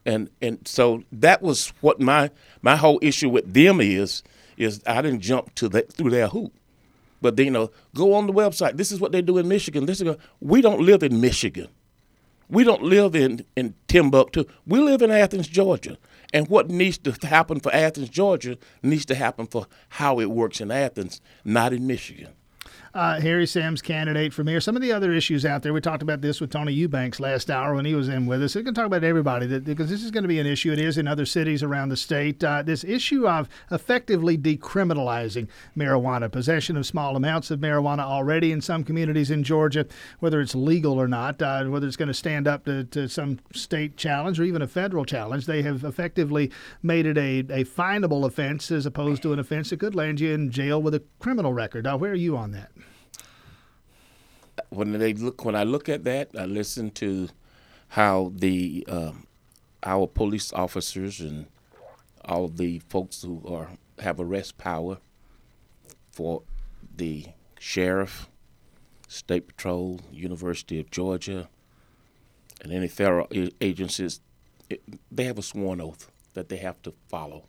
And 0.05 0.29
and 0.41 0.67
so 0.67 1.03
that 1.11 1.41
was 1.41 1.73
what 1.81 1.99
my 1.99 2.31
my 2.61 2.75
whole 2.75 2.99
issue 3.01 3.29
with 3.29 3.53
them 3.53 3.79
is 3.79 4.23
is 4.57 4.81
I 4.85 5.01
didn't 5.01 5.21
jump 5.21 5.53
to 5.55 5.69
that 5.69 5.93
through 5.93 6.09
their 6.09 6.27
hoop. 6.27 6.53
But 7.21 7.35
they, 7.35 7.43
you 7.45 7.51
know, 7.51 7.69
go 7.93 8.15
on 8.15 8.25
the 8.25 8.33
website. 8.33 8.77
This 8.77 8.91
is 8.91 8.99
what 8.99 9.11
they 9.11 9.21
do 9.21 9.37
in 9.37 9.47
Michigan. 9.47 9.85
This 9.85 10.01
is 10.01 10.15
we 10.39 10.61
don't 10.61 10.81
live 10.81 11.03
in 11.03 11.21
Michigan. 11.21 11.67
We 12.49 12.63
don't 12.65 12.83
live 12.83 13.15
in, 13.15 13.45
in 13.55 13.75
Timbuktu. 13.87 14.43
We 14.67 14.79
live 14.79 15.01
in 15.01 15.09
Athens, 15.09 15.47
Georgia. 15.47 15.97
And 16.33 16.47
what 16.47 16.69
needs 16.69 16.97
to 16.99 17.11
happen 17.27 17.59
for 17.59 17.73
Athens, 17.73 18.09
Georgia, 18.09 18.57
needs 18.81 19.05
to 19.05 19.15
happen 19.15 19.47
for 19.47 19.67
how 19.89 20.19
it 20.19 20.31
works 20.31 20.61
in 20.61 20.71
Athens, 20.71 21.21
not 21.43 21.73
in 21.73 21.85
Michigan 21.87 22.29
uh, 22.93 23.19
Harry 23.21 23.45
Sims 23.45 23.81
candidate 23.81 24.33
for 24.33 24.43
mayor. 24.43 24.59
Some 24.59 24.75
of 24.75 24.81
the 24.81 24.91
other 24.91 25.13
issues 25.13 25.45
out 25.45 25.63
there. 25.63 25.73
We 25.73 25.81
talked 25.81 26.03
about 26.03 26.21
this 26.21 26.41
with 26.41 26.49
Tony 26.49 26.73
Eubanks 26.73 27.19
last 27.19 27.49
hour 27.49 27.75
when 27.75 27.85
he 27.85 27.95
was 27.95 28.09
in 28.09 28.25
with 28.25 28.43
us. 28.43 28.55
We 28.55 28.63
can 28.63 28.73
talk 28.73 28.85
about 28.85 29.03
everybody 29.03 29.45
that, 29.47 29.63
because 29.63 29.89
this 29.89 30.03
is 30.03 30.11
going 30.11 30.23
to 30.23 30.27
be 30.27 30.39
an 30.39 30.47
issue. 30.47 30.71
It 30.71 30.79
is 30.79 30.97
in 30.97 31.07
other 31.07 31.25
cities 31.25 31.63
around 31.63 31.89
the 31.89 31.97
state. 31.97 32.43
Uh, 32.43 32.63
this 32.63 32.83
issue 32.83 33.27
of 33.27 33.47
effectively 33.71 34.37
decriminalizing 34.37 35.47
marijuana, 35.77 36.31
possession 36.31 36.75
of 36.75 36.85
small 36.85 37.15
amounts 37.15 37.49
of 37.51 37.59
marijuana 37.59 37.99
already 37.99 38.51
in 38.51 38.61
some 38.61 38.83
communities 38.83 39.31
in 39.31 39.43
Georgia, 39.43 39.85
whether 40.19 40.41
it's 40.41 40.55
legal 40.55 40.99
or 40.99 41.07
not, 41.07 41.41
uh, 41.41 41.63
whether 41.65 41.87
it's 41.87 41.97
going 41.97 42.07
to 42.07 42.13
stand 42.13 42.47
up 42.47 42.65
to, 42.65 42.83
to 42.85 43.07
some 43.07 43.39
state 43.53 43.95
challenge 43.95 44.39
or 44.39 44.43
even 44.43 44.61
a 44.61 44.67
federal 44.67 45.05
challenge. 45.05 45.45
They 45.45 45.61
have 45.61 45.83
effectively 45.83 46.51
made 46.83 47.05
it 47.05 47.17
a, 47.17 47.39
a 47.61 47.63
finable 47.63 48.25
offense 48.25 48.69
as 48.71 48.85
opposed 48.85 49.21
to 49.23 49.33
an 49.33 49.39
offense 49.39 49.69
that 49.69 49.79
could 49.79 49.95
land 49.95 50.19
you 50.19 50.33
in 50.33 50.51
jail 50.51 50.81
with 50.81 50.93
a 50.93 51.03
criminal 51.19 51.53
record. 51.53 51.85
Now, 51.85 51.97
where 51.97 52.11
are 52.11 52.15
you 52.15 52.35
on 52.35 52.51
that? 52.51 52.71
When 54.69 54.93
they 54.93 55.13
look 55.13 55.43
when 55.45 55.55
I 55.55 55.63
look 55.63 55.89
at 55.89 56.03
that, 56.05 56.29
I 56.37 56.45
listen 56.45 56.91
to 56.91 57.29
how 57.89 58.31
the 58.35 58.85
um, 58.87 59.27
our 59.83 60.07
police 60.07 60.53
officers 60.53 61.19
and 61.19 61.47
all 62.25 62.47
the 62.47 62.79
folks 62.89 63.21
who 63.21 63.43
are 63.47 63.69
have 63.99 64.19
arrest 64.19 64.57
power 64.57 64.97
for 66.11 66.43
the 66.95 67.25
sheriff, 67.59 68.29
state 69.07 69.47
patrol, 69.47 70.01
University 70.11 70.79
of 70.79 70.89
Georgia, 70.91 71.49
and 72.61 72.71
any 72.71 72.87
federal 72.87 73.27
agencies, 73.59 74.19
it, 74.69 74.81
they 75.11 75.23
have 75.23 75.37
a 75.37 75.43
sworn 75.43 75.81
oath 75.81 76.11
that 76.33 76.49
they 76.49 76.57
have 76.57 76.81
to 76.83 76.93
follow. 77.07 77.45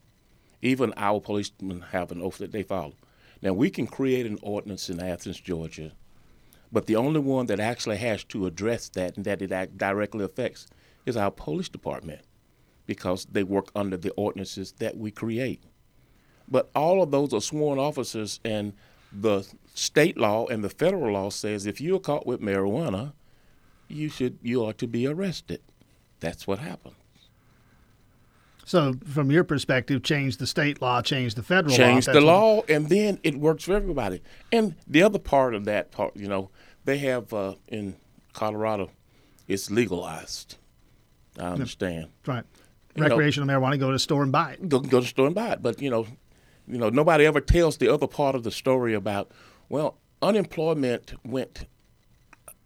Even 0.60 0.92
our 0.96 1.20
policemen 1.20 1.80
have 1.90 2.12
an 2.12 2.22
oath 2.22 2.38
that 2.38 2.52
they 2.52 2.62
follow. 2.62 2.94
Now 3.40 3.52
we 3.52 3.70
can 3.70 3.86
create 3.86 4.26
an 4.26 4.38
ordinance 4.42 4.88
in 4.88 5.00
Athens, 5.00 5.40
Georgia, 5.40 5.92
but 6.72 6.86
the 6.86 6.96
only 6.96 7.20
one 7.20 7.46
that 7.46 7.60
actually 7.60 7.98
has 7.98 8.24
to 8.24 8.46
address 8.46 8.88
that 8.90 9.16
and 9.16 9.24
that 9.26 9.42
it 9.42 9.76
directly 9.76 10.24
affects 10.24 10.66
is 11.04 11.16
our 11.16 11.30
police 11.30 11.68
department 11.68 12.22
because 12.86 13.26
they 13.26 13.42
work 13.42 13.70
under 13.76 13.96
the 13.96 14.10
ordinances 14.12 14.72
that 14.78 14.96
we 14.96 15.10
create. 15.10 15.62
But 16.48 16.70
all 16.74 17.02
of 17.02 17.10
those 17.10 17.32
are 17.32 17.40
sworn 17.40 17.78
officers, 17.78 18.40
and 18.44 18.72
the 19.12 19.46
state 19.74 20.18
law 20.18 20.46
and 20.46 20.64
the 20.64 20.68
federal 20.68 21.12
law 21.12 21.30
says 21.30 21.66
if 21.66 21.80
you're 21.80 22.00
caught 22.00 22.26
with 22.26 22.40
marijuana, 22.40 23.12
you 23.88 24.08
should 24.08 24.38
you 24.42 24.64
are 24.64 24.72
to 24.74 24.86
be 24.86 25.06
arrested. 25.06 25.60
That's 26.20 26.46
what 26.46 26.58
happened. 26.58 26.94
So, 28.64 28.94
from 29.12 29.30
your 29.30 29.44
perspective, 29.44 30.02
change 30.02 30.36
the 30.36 30.46
state 30.46 30.80
law, 30.80 31.02
change 31.02 31.34
the 31.34 31.42
federal 31.42 31.74
change 31.74 32.06
law. 32.06 32.12
Change 32.12 32.14
the 32.14 32.20
law, 32.20 32.62
and 32.68 32.88
then 32.88 33.18
it 33.22 33.36
works 33.36 33.64
for 33.64 33.74
everybody. 33.74 34.22
And 34.52 34.76
the 34.86 35.02
other 35.02 35.18
part 35.18 35.54
of 35.54 35.64
that 35.64 35.90
part, 35.90 36.16
you 36.16 36.28
know, 36.28 36.50
they 36.84 36.98
have 36.98 37.32
uh, 37.32 37.54
in 37.68 37.96
Colorado, 38.32 38.90
it's 39.48 39.70
legalized. 39.70 40.56
I 41.38 41.44
understand. 41.44 42.08
Right. 42.26 42.44
You 42.94 43.02
Recreational 43.04 43.46
know, 43.46 43.58
marijuana, 43.58 43.78
go 43.78 43.88
to 43.88 43.94
the 43.94 43.98
store 43.98 44.22
and 44.22 44.30
buy 44.30 44.52
it. 44.52 44.68
Go, 44.68 44.80
go 44.80 44.98
to 44.98 45.00
the 45.00 45.06
store 45.06 45.26
and 45.26 45.34
buy 45.34 45.52
it. 45.52 45.62
But, 45.62 45.80
you 45.80 45.90
know, 45.90 46.06
you 46.68 46.78
know, 46.78 46.90
nobody 46.90 47.24
ever 47.26 47.40
tells 47.40 47.78
the 47.78 47.92
other 47.92 48.06
part 48.06 48.34
of 48.34 48.42
the 48.42 48.50
story 48.50 48.94
about, 48.94 49.30
well, 49.68 49.98
unemployment 50.20 51.14
went 51.24 51.66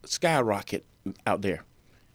skyrocket 0.05 0.85
out 1.27 1.43
there 1.43 1.65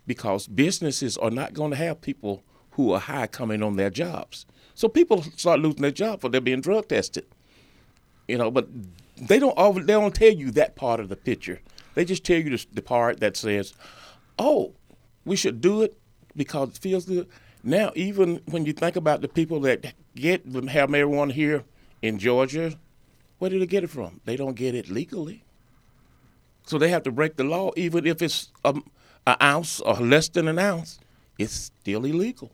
because 0.05 0.47
businesses 0.47 1.17
are 1.17 1.31
not 1.31 1.53
going 1.53 1.71
to 1.71 1.77
have 1.77 2.01
people 2.01 2.43
who 2.71 2.93
are 2.93 2.99
high 2.99 3.27
coming 3.27 3.63
on 3.63 3.75
their 3.75 3.89
jobs. 3.89 4.45
So 4.75 4.87
people 4.87 5.21
start 5.23 5.59
losing 5.59 5.81
their 5.81 5.91
job 5.91 6.21
for 6.21 6.29
they're 6.29 6.41
being 6.41 6.61
drug 6.61 6.87
tested. 6.87 7.25
You 8.27 8.37
know, 8.37 8.49
but 8.49 8.67
they 9.17 9.39
don't 9.39 9.55
they 9.85 9.93
don't 9.93 10.15
tell 10.15 10.31
you 10.31 10.51
that 10.51 10.75
part 10.75 10.99
of 10.99 11.09
the 11.09 11.15
picture. 11.15 11.59
They 11.93 12.05
just 12.05 12.23
tell 12.23 12.37
you 12.37 12.57
the, 12.73 12.81
part 12.81 13.19
that 13.19 13.35
says, 13.35 13.73
"Oh, 14.39 14.73
we 15.25 15.35
should 15.35 15.59
do 15.59 15.81
it 15.81 15.97
because 16.35 16.69
it 16.69 16.77
feels 16.77 17.05
good." 17.05 17.27
Now, 17.63 17.91
even 17.95 18.41
when 18.45 18.65
you 18.65 18.73
think 18.73 18.95
about 18.95 19.21
the 19.21 19.27
people 19.27 19.59
that 19.61 19.93
get 20.15 20.45
have 20.45 20.89
marijuana 20.89 21.31
here 21.33 21.63
in 22.01 22.17
Georgia, 22.17 22.79
where 23.39 23.49
do 23.49 23.59
they 23.59 23.67
get 23.67 23.83
it 23.83 23.89
from? 23.89 24.21
They 24.25 24.35
don't 24.35 24.55
get 24.55 24.73
it 24.73 24.89
legally. 24.89 25.43
So 26.65 26.77
they 26.77 26.89
have 26.89 27.03
to 27.03 27.11
break 27.11 27.35
the 27.35 27.43
law, 27.43 27.71
even 27.75 28.05
if 28.05 28.21
it's 28.21 28.51
um, 28.63 28.85
an 29.27 29.35
ounce 29.41 29.79
or 29.81 29.95
less 29.95 30.29
than 30.29 30.47
an 30.47 30.57
ounce. 30.57 30.99
It's 31.37 31.53
still 31.53 32.05
illegal. 32.05 32.51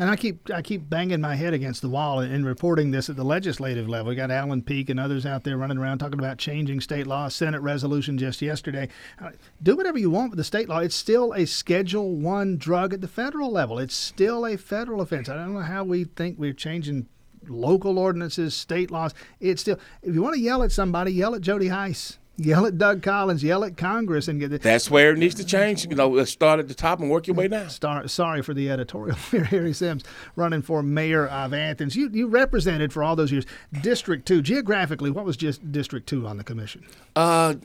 And 0.00 0.08
I 0.08 0.14
keep 0.14 0.48
I 0.50 0.62
keep 0.62 0.88
banging 0.88 1.20
my 1.20 1.34
head 1.34 1.52
against 1.52 1.82
the 1.82 1.88
wall 1.88 2.20
in 2.20 2.44
reporting 2.44 2.92
this 2.92 3.10
at 3.10 3.16
the 3.16 3.24
legislative 3.24 3.88
level. 3.88 4.10
We 4.10 4.14
got 4.14 4.30
Allen 4.30 4.62
Peake 4.62 4.90
and 4.90 5.00
others 5.00 5.26
out 5.26 5.42
there 5.42 5.56
running 5.56 5.76
around 5.76 5.98
talking 5.98 6.20
about 6.20 6.38
changing 6.38 6.80
state 6.80 7.06
law. 7.06 7.26
Senate 7.26 7.60
resolution 7.60 8.16
just 8.16 8.40
yesterday. 8.40 8.88
Uh, 9.20 9.30
do 9.60 9.76
whatever 9.76 9.98
you 9.98 10.08
want 10.08 10.30
with 10.30 10.36
the 10.36 10.44
state 10.44 10.68
law. 10.68 10.78
It's 10.78 10.94
still 10.94 11.32
a 11.32 11.46
Schedule 11.46 12.14
One 12.14 12.58
drug 12.58 12.94
at 12.94 13.00
the 13.00 13.08
federal 13.08 13.50
level. 13.50 13.80
It's 13.80 13.94
still 13.94 14.46
a 14.46 14.56
federal 14.56 15.00
offense. 15.00 15.28
I 15.28 15.34
don't 15.34 15.54
know 15.54 15.60
how 15.60 15.82
we 15.82 16.04
think 16.04 16.38
we're 16.38 16.52
changing 16.52 17.08
local 17.48 17.98
ordinances, 17.98 18.54
state 18.54 18.92
laws. 18.92 19.14
It's 19.40 19.62
still. 19.62 19.80
If 20.02 20.14
you 20.14 20.22
want 20.22 20.36
to 20.36 20.40
yell 20.40 20.62
at 20.62 20.70
somebody, 20.70 21.12
yell 21.12 21.34
at 21.34 21.40
Jody 21.40 21.68
Hice. 21.68 22.18
Yell 22.40 22.66
at 22.66 22.78
Doug 22.78 23.02
Collins, 23.02 23.42
yell 23.42 23.64
at 23.64 23.76
Congress, 23.76 24.28
and 24.28 24.38
get 24.38 24.50
the, 24.50 24.58
That's 24.58 24.88
where 24.88 25.12
it 25.12 25.18
needs 25.18 25.34
to 25.34 25.44
change. 25.44 25.84
You 25.84 25.96
know, 25.96 26.22
start 26.24 26.60
at 26.60 26.68
the 26.68 26.74
top 26.74 27.00
and 27.00 27.10
work 27.10 27.26
your 27.26 27.34
way 27.34 27.48
down. 27.48 27.68
Start, 27.68 28.08
sorry 28.10 28.42
for 28.42 28.54
the 28.54 28.70
editorial 28.70 29.16
here. 29.30 29.42
Harry 29.42 29.72
Sims 29.72 30.04
running 30.36 30.62
for 30.62 30.80
mayor 30.80 31.26
of 31.26 31.52
Athens. 31.52 31.96
You 31.96 32.08
you 32.10 32.28
represented 32.28 32.92
for 32.92 33.02
all 33.02 33.16
those 33.16 33.32
years 33.32 33.44
District 33.82 34.24
Two. 34.24 34.40
Geographically, 34.40 35.10
what 35.10 35.24
was 35.24 35.36
just 35.36 35.72
District 35.72 36.08
Two 36.08 36.28
on 36.28 36.36
the 36.36 36.44
commission? 36.44 36.86
Uh, 37.16 37.56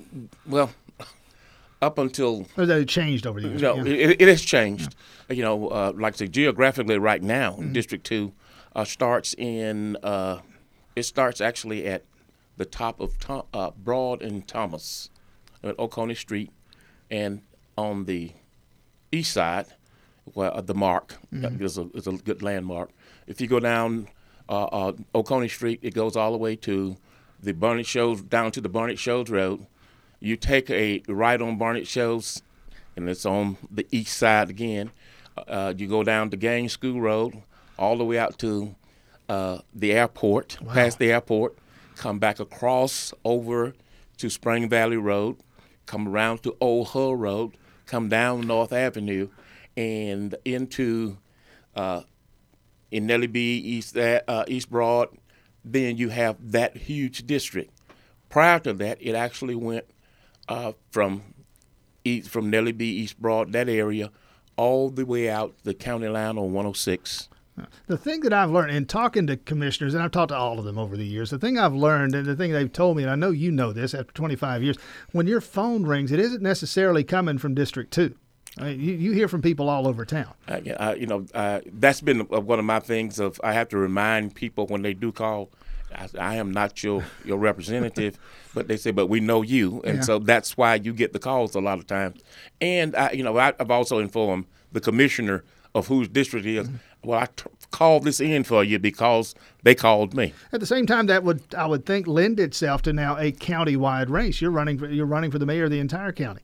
well, 0.48 0.72
up 1.80 2.00
until 2.00 2.48
or 2.58 2.66
that 2.66 2.80
it 2.80 2.88
changed 2.88 3.28
over 3.28 3.40
the 3.40 3.50
years. 3.50 3.62
No, 3.62 3.76
yeah. 3.76 3.94
it, 3.94 4.22
it, 4.22 4.28
has 4.28 4.42
changed. 4.42 4.96
Yeah. 5.30 5.36
You 5.36 5.44
know, 5.44 5.68
uh, 5.68 5.92
like 5.96 6.16
I 6.16 6.18
say, 6.18 6.28
geographically, 6.28 6.98
right 6.98 7.22
now, 7.22 7.52
mm-hmm. 7.52 7.74
District 7.74 8.04
Two 8.04 8.34
uh, 8.76 8.86
starts 8.86 9.36
in. 9.36 9.98
Uh, 10.02 10.40
it 10.96 11.04
starts 11.04 11.42
actually 11.42 11.86
at 11.86 12.04
the 12.58 12.66
top 12.66 13.00
of 13.00 13.20
Tom, 13.20 13.44
uh, 13.54 13.72
Broad 13.72 14.22
and 14.22 14.48
Thomas 14.48 15.10
at 15.64 15.78
Oconee 15.80 16.16
Street, 16.16 16.52
and 17.10 17.42
on 17.78 18.06
the 18.06 18.32
east 19.12 19.34
side, 19.34 19.68
well, 20.34 20.52
uh, 20.54 20.62
the 20.62 20.74
Mark 20.74 21.16
mm-hmm. 21.34 21.64
is, 21.64 21.78
a, 21.78 21.90
is 21.94 22.08
a 22.08 22.14
good 22.14 22.42
landmark. 22.42 22.90
If 23.28 23.42
you 23.42 23.48
go 23.48 23.60
down 23.60 24.08
uh, 24.50 24.66
uh, 24.66 24.94
Oconee 25.16 25.48
Street, 25.48 25.80
it 25.82 25.94
goes 25.94 26.16
all 26.16 26.32
the 26.32 26.38
way 26.38 26.56
to 26.58 26.98
the 27.42 27.54
Barnett 27.54 27.86
Shoals, 27.86 28.22
down 28.22 28.52
to 28.52 28.62
the 28.62 28.70
Barnett 28.70 29.00
Shoals 29.00 29.30
Road. 29.30 29.66
You 30.20 30.38
take 30.38 30.70
a 30.70 31.02
right 31.08 31.42
on 31.42 31.58
Barnett 31.58 31.88
Shoals, 31.88 32.42
and 32.96 33.10
it's 33.10 33.26
on 33.26 33.58
the 33.70 33.86
east 33.92 34.18
side 34.18 34.50
again. 34.50 34.92
Uh, 35.36 35.74
you 35.76 35.88
go 35.88 36.04
down 36.04 36.30
to 36.30 36.38
Gaines 36.38 36.72
School 36.72 37.02
Road, 37.02 37.42
all 37.78 37.98
the 37.98 38.06
way 38.06 38.18
out 38.18 38.38
to 38.40 38.76
uh, 39.28 39.60
the 39.74 39.92
airport, 39.92 40.62
wow. 40.62 40.74
past 40.74 41.00
the 41.00 41.12
airport, 41.12 41.58
come 41.94 42.20
back 42.20 42.40
across 42.40 43.14
over 43.24 43.74
to 44.18 44.30
Spring 44.30 44.70
Valley 44.70 44.98
Road, 44.98 45.38
come 45.86 46.08
around 46.08 46.44
to 46.44 46.56
Old 46.60 46.90
Hull 46.90 47.16
Road, 47.16 47.54
come 47.86 48.10
down 48.10 48.48
North 48.48 48.74
Avenue, 48.74 49.30
and 49.76 50.36
into 50.46 51.18
uh, 51.76 52.02
in 52.92 53.08
Nellie 53.08 53.28
B, 53.28 53.58
East 53.58 53.98
uh, 53.98 54.46
East 54.48 54.70
Broad. 54.70 55.10
Then 55.66 55.98
you 55.98 56.10
have 56.10 56.52
that 56.52 56.76
huge 56.76 57.26
district. 57.26 57.72
Prior 58.30 58.60
to 58.60 58.74
that, 58.74 58.98
it 59.00 59.16
actually 59.16 59.56
went 59.56 59.86
uh, 60.50 60.74
from 60.92 61.24
east, 62.04 62.30
from 62.30 62.50
Nellie 62.50 62.72
B, 62.72 62.86
East 62.86 63.22
Broad, 63.22 63.54
that 63.54 63.70
area, 63.70 64.12
all 64.56 64.90
the 64.90 65.06
way 65.06 65.30
out 65.30 65.56
the 65.64 65.74
county 65.74 66.08
line 66.08 66.38
on 66.38 66.54
106. 66.54 67.30
The 67.88 67.98
thing 67.98 68.22
that 68.22 68.34
I've 68.34 68.50
learned 68.50 68.72
in 68.72 68.86
talking 68.86 69.28
to 69.28 69.38
commissioners, 69.38 69.94
and 69.94 70.02
I've 70.02 70.12
talked 70.12 70.30
to 70.30 70.36
all 70.36 70.58
of 70.58 70.66
them 70.66 70.78
over 70.78 70.98
the 70.98 71.06
years, 71.06 71.30
the 71.30 71.38
thing 71.38 71.60
I've 71.60 71.74
learned 71.74 72.16
and 72.16 72.26
the 72.26 72.36
thing 72.36 72.52
they've 72.52 72.72
told 72.72 72.98
me, 72.98 73.04
and 73.04 73.12
I 73.12 73.16
know 73.16 73.30
you 73.30 73.52
know 73.52 73.72
this 73.72 73.94
after 73.94 74.12
25 74.14 74.64
years, 74.64 74.78
when 75.12 75.28
your 75.28 75.42
phone 75.42 75.84
rings, 75.84 76.12
it 76.12 76.20
isn't 76.20 76.42
necessarily 76.42 77.04
coming 77.04 77.38
from 77.38 77.54
District 77.54 77.92
2. 77.92 78.16
I 78.58 78.64
mean, 78.64 78.80
you, 78.80 78.94
you 78.94 79.12
hear 79.12 79.28
from 79.28 79.42
people 79.42 79.70
all 79.70 79.88
over 79.88 80.06
town. 80.06 80.34
Uh, 80.48 80.60
uh, 80.80 80.96
you 80.98 81.08
know, 81.08 81.26
uh, 81.34 81.62
that's 81.66 82.02
been 82.02 82.22
one 82.22 82.60
of 82.60 82.66
my 82.66 82.80
things 82.80 83.20
of 83.20 83.40
I 83.44 83.54
have 83.54 83.70
to 83.70 83.78
remind 83.78 84.36
people 84.36 84.68
when 84.68 84.82
they 84.82 84.94
do 84.94 85.12
call, 85.12 85.50
I, 85.96 86.08
I 86.20 86.36
am 86.36 86.52
not 86.52 86.84
your, 86.84 87.04
your 87.26 87.38
representative, 87.38 88.18
but 88.54 88.68
they 88.68 88.78
say, 88.78 88.92
but 88.92 89.08
we 89.08 89.20
know 89.20 89.42
you. 89.42 89.82
And 89.84 89.98
yeah. 89.98 90.04
so 90.04 90.20
that's 90.20 90.56
why 90.56 90.76
you 90.76 90.94
get 90.94 91.14
the 91.14 91.20
calls 91.20 91.56
a 91.56 91.62
lot 91.62 91.80
of 91.80 91.88
times. 91.88 92.22
And, 92.62 92.96
I, 92.96 93.12
you 93.12 93.24
know, 93.24 93.38
I, 93.38 93.54
have 93.58 93.72
also 93.72 94.00
informed 94.00 94.46
the 94.72 94.82
commissioner 94.82 95.44
of 95.76 95.88
whose 95.88 96.08
district 96.08 96.46
it 96.46 96.56
is. 96.56 96.68
Mm-hmm 96.68 96.78
well, 97.04 97.20
I 97.20 97.26
t- 97.26 97.46
called 97.72 98.04
this 98.04 98.20
in 98.20 98.44
for 98.44 98.64
you 98.64 98.80
because 98.80 99.36
they 99.64 99.76
called 99.76 100.14
me. 100.14 100.34
At 100.52 100.60
the 100.60 100.66
same 100.66 100.86
time, 100.86 101.08
that 101.08 101.24
would 101.24 101.42
I 101.56 101.66
would 101.66 101.86
think 101.86 102.08
lend 102.08 102.40
itself 102.40 102.82
to 102.84 102.94
now 102.94 103.18
a 103.18 103.32
county-wide 103.32 104.10
race. 104.10 104.42
You're 104.42 104.52
running 104.52 104.78
for, 104.78 104.88
you're 104.90 105.06
running 105.06 105.32
for 105.32 105.40
the 105.40 105.46
mayor 105.46 105.66
of 105.66 105.72
the 105.72 105.80
entire 105.80 106.12
county. 106.12 106.42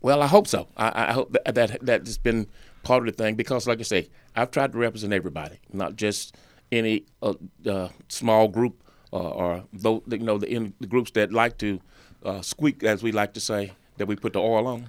Well, 0.00 0.22
I 0.22 0.26
hope 0.26 0.46
so. 0.46 0.68
I, 0.76 1.08
I 1.08 1.12
hope 1.12 1.32
that, 1.32 1.54
that 1.54 1.78
that's 1.82 2.18
been 2.18 2.46
part 2.82 3.06
of 3.06 3.16
the 3.16 3.22
thing 3.22 3.34
because, 3.34 3.66
like 3.66 3.80
I 3.80 3.82
say, 3.82 4.08
I've 4.36 4.50
tried 4.50 4.72
to 4.72 4.78
represent 4.78 5.12
everybody, 5.12 5.58
not 5.72 5.96
just 5.96 6.36
any 6.70 7.04
uh, 7.22 7.34
uh, 7.66 7.88
small 8.08 8.48
group 8.48 8.82
uh, 9.12 9.16
or 9.16 9.64
those, 9.72 10.02
you 10.08 10.18
know 10.18 10.38
the, 10.38 10.48
in, 10.48 10.74
the 10.80 10.86
groups 10.86 11.10
that 11.12 11.32
like 11.32 11.58
to 11.58 11.80
uh, 12.24 12.42
squeak, 12.42 12.84
as 12.84 13.02
we 13.02 13.12
like 13.12 13.32
to 13.34 13.40
say, 13.40 13.72
that 13.96 14.06
we 14.06 14.16
put 14.16 14.32
the 14.34 14.40
oil 14.40 14.66
on 14.66 14.88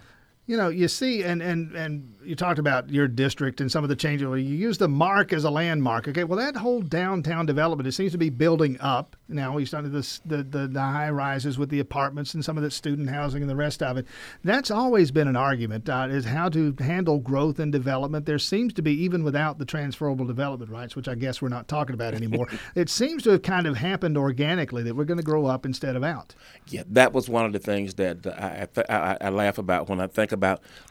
you 0.50 0.58
know, 0.58 0.70
you 0.70 0.88
see, 0.88 1.22
and, 1.22 1.44
and, 1.44 1.76
and 1.76 2.12
you 2.24 2.36
talked 2.36 2.58
about 2.58 2.90
your 2.90 3.08
district 3.08 3.62
and 3.62 3.72
some 3.72 3.84
of 3.84 3.90
the 3.90 3.96
changes. 3.96 4.24
You 4.24 4.56
use 4.56 4.80
the 4.80 4.88
mark 4.88 5.32
as 5.32 5.44
a 5.44 5.52
landmark. 5.52 6.08
Okay, 6.08 6.24
well, 6.24 6.40
that 6.40 6.56
whole 6.56 6.82
downtown 6.82 7.46
development, 7.46 7.86
it 7.86 7.92
seems 7.92 8.14
to 8.14 8.18
be 8.18 8.32
building 8.32 8.76
up. 8.82 9.16
Now 9.28 9.54
we 9.54 9.66
started 9.66 9.92
this, 9.92 10.22
the, 10.26 10.38
the, 10.38 10.68
the 10.68 10.82
high 10.82 11.12
rises 11.12 11.60
with 11.60 11.70
the 11.70 11.80
apartments 11.80 12.34
and 12.34 12.44
some 12.44 12.58
of 12.58 12.64
the 12.64 12.72
student 12.72 13.12
housing 13.12 13.44
and 13.44 13.50
the 13.50 13.56
rest 13.56 13.84
of 13.84 13.98
it. 13.98 14.08
That's 14.44 14.72
always 14.72 15.12
been 15.12 15.28
an 15.28 15.36
argument, 15.36 15.88
uh, 15.88 16.08
is 16.10 16.26
how 16.26 16.50
to 16.50 16.76
handle 16.80 17.20
growth 17.20 17.60
and 17.60 17.72
development. 17.72 18.26
There 18.26 18.40
seems 18.40 18.74
to 18.74 18.82
be, 18.82 18.94
even 19.04 19.24
without 19.24 19.60
the 19.60 19.66
transferable 19.66 20.26
development 20.26 20.72
rights, 20.72 20.96
which 20.96 21.08
I 21.08 21.14
guess 21.14 21.44
we're 21.44 21.50
not 21.50 21.68
talking 21.68 21.94
about 21.94 22.16
anymore, 22.16 22.48
it 22.74 22.90
seems 22.90 23.22
to 23.22 23.30
have 23.30 23.44
kind 23.44 23.68
of 23.68 23.78
happened 23.78 24.18
organically 24.18 24.82
that 24.82 24.96
we're 24.96 25.06
going 25.06 25.20
to 25.20 25.24
grow 25.24 25.46
up 25.46 25.64
instead 25.64 25.96
of 25.96 26.04
out. 26.04 26.34
Yeah, 26.70 26.86
that 26.90 27.14
was 27.14 27.30
one 27.30 27.46
of 27.46 27.54
the 27.54 27.60
things 27.60 27.94
that 27.96 28.26
I, 28.26 28.68
I, 28.90 29.18
I 29.28 29.30
laugh 29.30 29.60
about 29.60 29.90
when 29.90 30.00
I 30.00 30.08
think 30.08 30.32
about 30.32 30.39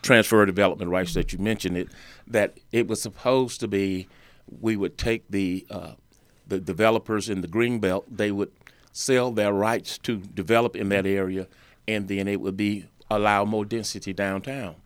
transfer 0.03 0.45
development 0.47 0.91
rights 0.91 1.15
that 1.15 1.33
you 1.33 1.39
mentioned 1.39 1.77
it, 1.77 1.89
that 2.27 2.59
it 2.73 2.89
was 2.89 3.01
supposed 3.01 3.61
to 3.61 3.69
be 3.69 4.09
we 4.61 4.77
would 4.77 4.97
take 4.97 5.31
the 5.31 5.67
uh, 5.71 5.93
the 6.47 6.59
developers 6.59 7.29
in 7.29 7.43
the 7.43 7.49
green 7.49 7.79
belt, 7.79 8.07
they 8.11 8.31
would 8.33 8.51
sell 8.93 9.31
their 9.31 9.53
rights 9.53 9.99
to 9.99 10.17
develop 10.17 10.75
in 10.75 10.89
that 10.89 11.07
area, 11.07 11.47
and 11.87 12.09
then 12.09 12.27
it 12.27 12.41
would 12.41 12.57
be 12.57 12.87
allow 13.11 13.45
more 13.45 13.65
density 13.65 14.13
downtown. 14.13 14.77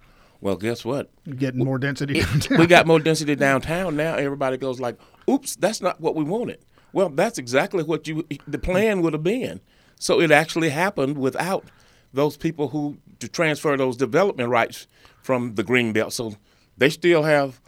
Well, 0.41 0.57
guess 0.57 0.85
what? 0.85 1.09
You're 1.25 1.37
getting 1.37 1.65
more 1.65 1.79
density 1.79 2.21
downtown. 2.21 2.59
we 2.59 2.67
got 2.67 2.87
more 2.87 2.99
density 2.99 3.37
downtown 3.37 3.97
now. 3.97 4.17
Everybody 4.17 4.57
goes 4.57 4.81
like, 4.81 4.99
"Oops, 5.31 5.55
that's 5.57 5.81
not 5.81 6.01
what 6.01 6.17
we 6.17 6.25
wanted." 6.25 6.59
Well, 6.93 7.09
that's 7.09 7.39
exactly 7.39 7.85
what 7.85 8.07
you 8.09 8.27
the 8.47 8.59
plan 8.59 9.03
would 9.03 9.13
have 9.13 9.23
been. 9.23 9.61
So 9.99 10.21
it 10.21 10.33
actually 10.33 10.71
happened 10.71 11.17
without 11.17 11.65
those 12.13 12.37
people 12.37 12.69
who 12.69 12.99
to 13.21 13.29
transfer 13.29 13.77
those 13.77 13.97
development 13.97 14.51
rights 14.51 14.87
from 15.23 15.55
the 15.55 15.63
green 15.63 15.93
belt. 15.93 16.13
So 16.13 16.37
they 16.77 16.91
still 16.91 17.23
have 17.23 17.61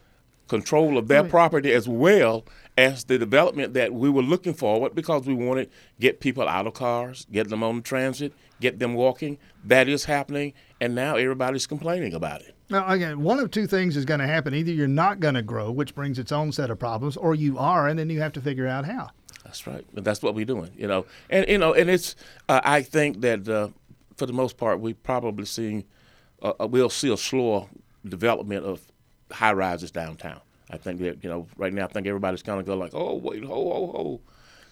control 0.48 0.98
of 0.98 1.08
their 1.08 1.22
right. 1.22 1.30
property 1.30 1.72
as 1.72 1.88
well 1.88 2.44
as 2.76 3.04
the 3.04 3.18
development 3.18 3.72
that 3.74 3.92
we 3.92 4.10
were 4.10 4.22
looking 4.22 4.52
forward 4.52 4.94
because 4.94 5.26
we 5.26 5.34
wanted 5.34 5.70
to 5.70 5.76
get 6.00 6.20
people 6.20 6.48
out 6.48 6.66
of 6.66 6.74
cars, 6.74 7.26
get 7.30 7.48
them 7.48 7.62
on 7.62 7.76
the 7.76 7.82
transit, 7.82 8.32
get 8.60 8.78
them 8.78 8.94
walking. 8.94 9.38
That 9.64 9.88
is 9.88 10.04
happening, 10.04 10.52
and 10.80 10.94
now 10.94 11.16
everybody's 11.16 11.66
complaining 11.66 12.14
about 12.14 12.40
it. 12.42 12.54
Now, 12.70 12.88
again, 12.88 13.22
one 13.22 13.38
of 13.38 13.50
two 13.50 13.66
things 13.66 13.96
is 13.96 14.04
going 14.04 14.20
to 14.20 14.26
happen. 14.26 14.54
Either 14.54 14.72
you're 14.72 14.88
not 14.88 15.20
going 15.20 15.34
to 15.34 15.42
grow, 15.42 15.70
which 15.70 15.94
brings 15.94 16.18
its 16.18 16.32
own 16.32 16.50
set 16.50 16.70
of 16.70 16.78
problems, 16.78 17.16
or 17.16 17.34
you 17.34 17.58
are, 17.58 17.88
and 17.88 17.98
then 17.98 18.10
you 18.10 18.20
have 18.20 18.32
to 18.32 18.40
figure 18.40 18.66
out 18.66 18.84
how. 18.84 19.10
That's 19.44 19.66
right. 19.66 19.84
That's 19.92 20.22
what 20.22 20.34
we're 20.34 20.46
doing, 20.46 20.70
you 20.76 20.88
know. 20.88 21.04
And 21.28 21.46
you 21.48 21.58
know, 21.58 21.74
and 21.74 21.90
it's. 21.90 22.16
Uh, 22.48 22.60
I 22.64 22.82
think 22.82 23.20
that 23.20 23.46
uh, 23.48 23.68
for 24.16 24.26
the 24.26 24.32
most 24.32 24.56
part, 24.56 24.80
we 24.80 24.94
probably 24.94 25.44
seeing 25.44 25.84
uh, 26.42 26.52
uh, 26.60 26.66
we'll 26.66 26.90
see 26.90 27.12
a 27.12 27.16
slower 27.16 27.66
development 28.06 28.64
of 28.64 28.80
high 29.32 29.52
rises 29.52 29.90
downtown. 29.90 30.40
I 30.70 30.76
think 30.76 31.00
that 31.00 31.22
you 31.22 31.30
know 31.30 31.46
right 31.56 31.72
now 31.72 31.84
I 31.84 31.88
think 31.88 32.06
everybody's 32.06 32.42
kind 32.42 32.60
of 32.60 32.66
going 32.66 32.78
like, 32.78 32.94
oh 32.94 33.14
wait, 33.14 33.44
ho 33.44 33.54
ho 33.54 33.86
ho, 33.86 34.20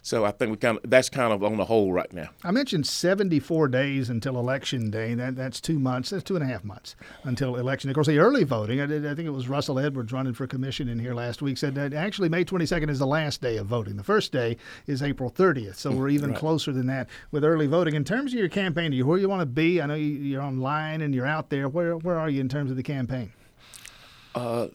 so 0.04 0.24
I 0.24 0.32
think 0.32 0.50
we 0.50 0.56
kind 0.56 0.78
of 0.82 0.90
that's 0.90 1.08
kind 1.08 1.32
of 1.32 1.44
on 1.44 1.56
the 1.56 1.64
whole 1.64 1.92
right 1.92 2.12
now. 2.12 2.30
I 2.42 2.50
mentioned 2.50 2.88
74 2.88 3.68
days 3.68 4.10
until 4.10 4.36
election 4.36 4.90
day. 4.90 5.14
That 5.14 5.36
that's 5.36 5.60
two 5.60 5.78
months. 5.78 6.10
That's 6.10 6.24
two 6.24 6.34
and 6.34 6.44
a 6.44 6.48
half 6.48 6.64
months 6.64 6.96
until 7.22 7.54
election. 7.54 7.88
Of 7.88 7.94
course, 7.94 8.08
the 8.08 8.18
early 8.18 8.42
voting. 8.42 8.80
I, 8.80 8.86
did, 8.86 9.06
I 9.06 9.14
think 9.14 9.28
it 9.28 9.32
was 9.32 9.48
Russell 9.48 9.78
Edwards 9.78 10.12
running 10.12 10.34
for 10.34 10.48
commission 10.48 10.88
in 10.88 10.98
here 10.98 11.14
last 11.14 11.40
week 11.40 11.56
said 11.56 11.76
that 11.76 11.94
actually 11.94 12.28
May 12.28 12.44
22nd 12.44 12.90
is 12.90 12.98
the 12.98 13.06
last 13.06 13.40
day 13.40 13.58
of 13.58 13.66
voting. 13.66 13.96
The 13.96 14.02
first 14.02 14.32
day 14.32 14.56
is 14.88 15.04
April 15.04 15.30
30th. 15.30 15.76
So 15.76 15.92
we're 15.92 16.08
even 16.08 16.30
right. 16.30 16.38
closer 16.38 16.72
than 16.72 16.88
that 16.88 17.08
with 17.30 17.44
early 17.44 17.68
voting. 17.68 17.94
In 17.94 18.04
terms 18.04 18.32
of 18.32 18.38
your 18.40 18.48
campaign, 18.48 18.90
you 18.90 19.06
where 19.06 19.18
you 19.18 19.28
want 19.28 19.40
to 19.40 19.46
be? 19.46 19.80
I 19.80 19.86
know 19.86 19.94
you're 19.94 20.42
online 20.42 21.02
and 21.02 21.14
you're 21.14 21.26
out 21.26 21.48
there. 21.48 21.68
Where 21.68 21.96
where 21.96 22.18
are 22.18 22.28
you 22.28 22.40
in 22.40 22.48
terms 22.48 22.72
of 22.72 22.76
the 22.76 22.82
campaign? 22.82 23.32
Uh, 24.34 24.66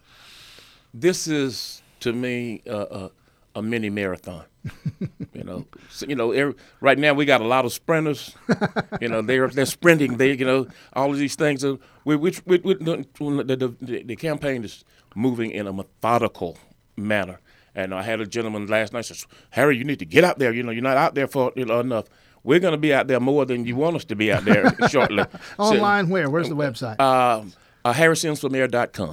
this 0.93 1.27
is 1.27 1.81
to 1.99 2.13
me 2.13 2.61
uh, 2.65 2.71
uh, 2.71 3.09
a 3.57 3.61
mini 3.61 3.89
marathon. 3.89 4.45
you 5.33 5.43
know, 5.43 5.65
so, 5.89 6.05
you 6.07 6.15
know. 6.15 6.31
Every, 6.31 6.53
right 6.79 6.97
now 6.97 7.13
we 7.13 7.25
got 7.25 7.41
a 7.41 7.47
lot 7.47 7.65
of 7.65 7.73
sprinters. 7.73 8.35
you 9.01 9.09
know, 9.09 9.21
they're 9.21 9.47
they're 9.47 9.65
sprinting. 9.65 10.17
They, 10.17 10.33
you 10.33 10.45
know, 10.45 10.67
all 10.93 11.11
of 11.11 11.17
these 11.17 11.35
things. 11.35 11.65
Are, 11.65 11.77
we, 12.05 12.15
we, 12.15 12.33
we, 12.45 12.57
we 12.59 12.73
the, 12.75 13.75
the, 13.81 14.03
the 14.03 14.15
campaign 14.15 14.63
is 14.63 14.85
moving 15.15 15.51
in 15.51 15.67
a 15.67 15.73
methodical 15.73 16.57
manner. 16.95 17.39
And 17.73 17.93
I 17.93 18.03
had 18.03 18.21
a 18.21 18.25
gentleman 18.25 18.67
last 18.67 18.93
night 18.93 19.05
says, 19.05 19.25
"Harry, 19.51 19.77
you 19.77 19.83
need 19.83 19.99
to 19.99 20.05
get 20.05 20.23
out 20.23 20.37
there. 20.37 20.53
You 20.53 20.63
know, 20.63 20.71
you're 20.71 20.83
not 20.83 20.97
out 20.97 21.15
there 21.15 21.27
for 21.27 21.51
you 21.55 21.65
know, 21.65 21.79
enough." 21.79 22.05
We're 22.43 22.59
going 22.59 22.73
to 22.73 22.77
be 22.77 22.93
out 22.93 23.07
there 23.07 23.19
more 23.19 23.45
than 23.45 23.65
you 23.65 23.75
want 23.75 23.97
us 23.97 24.05
to 24.05 24.15
be 24.15 24.31
out 24.31 24.45
there 24.45 24.73
shortly. 24.89 25.25
Online, 25.57 26.05
so, 26.05 26.11
where? 26.13 26.29
Where's 26.29 26.47
the 26.47 26.55
website? 26.55 26.95
Uh, 26.97 27.43
uh, 27.83 27.93
HarrySimsForMayor.com. 27.93 29.05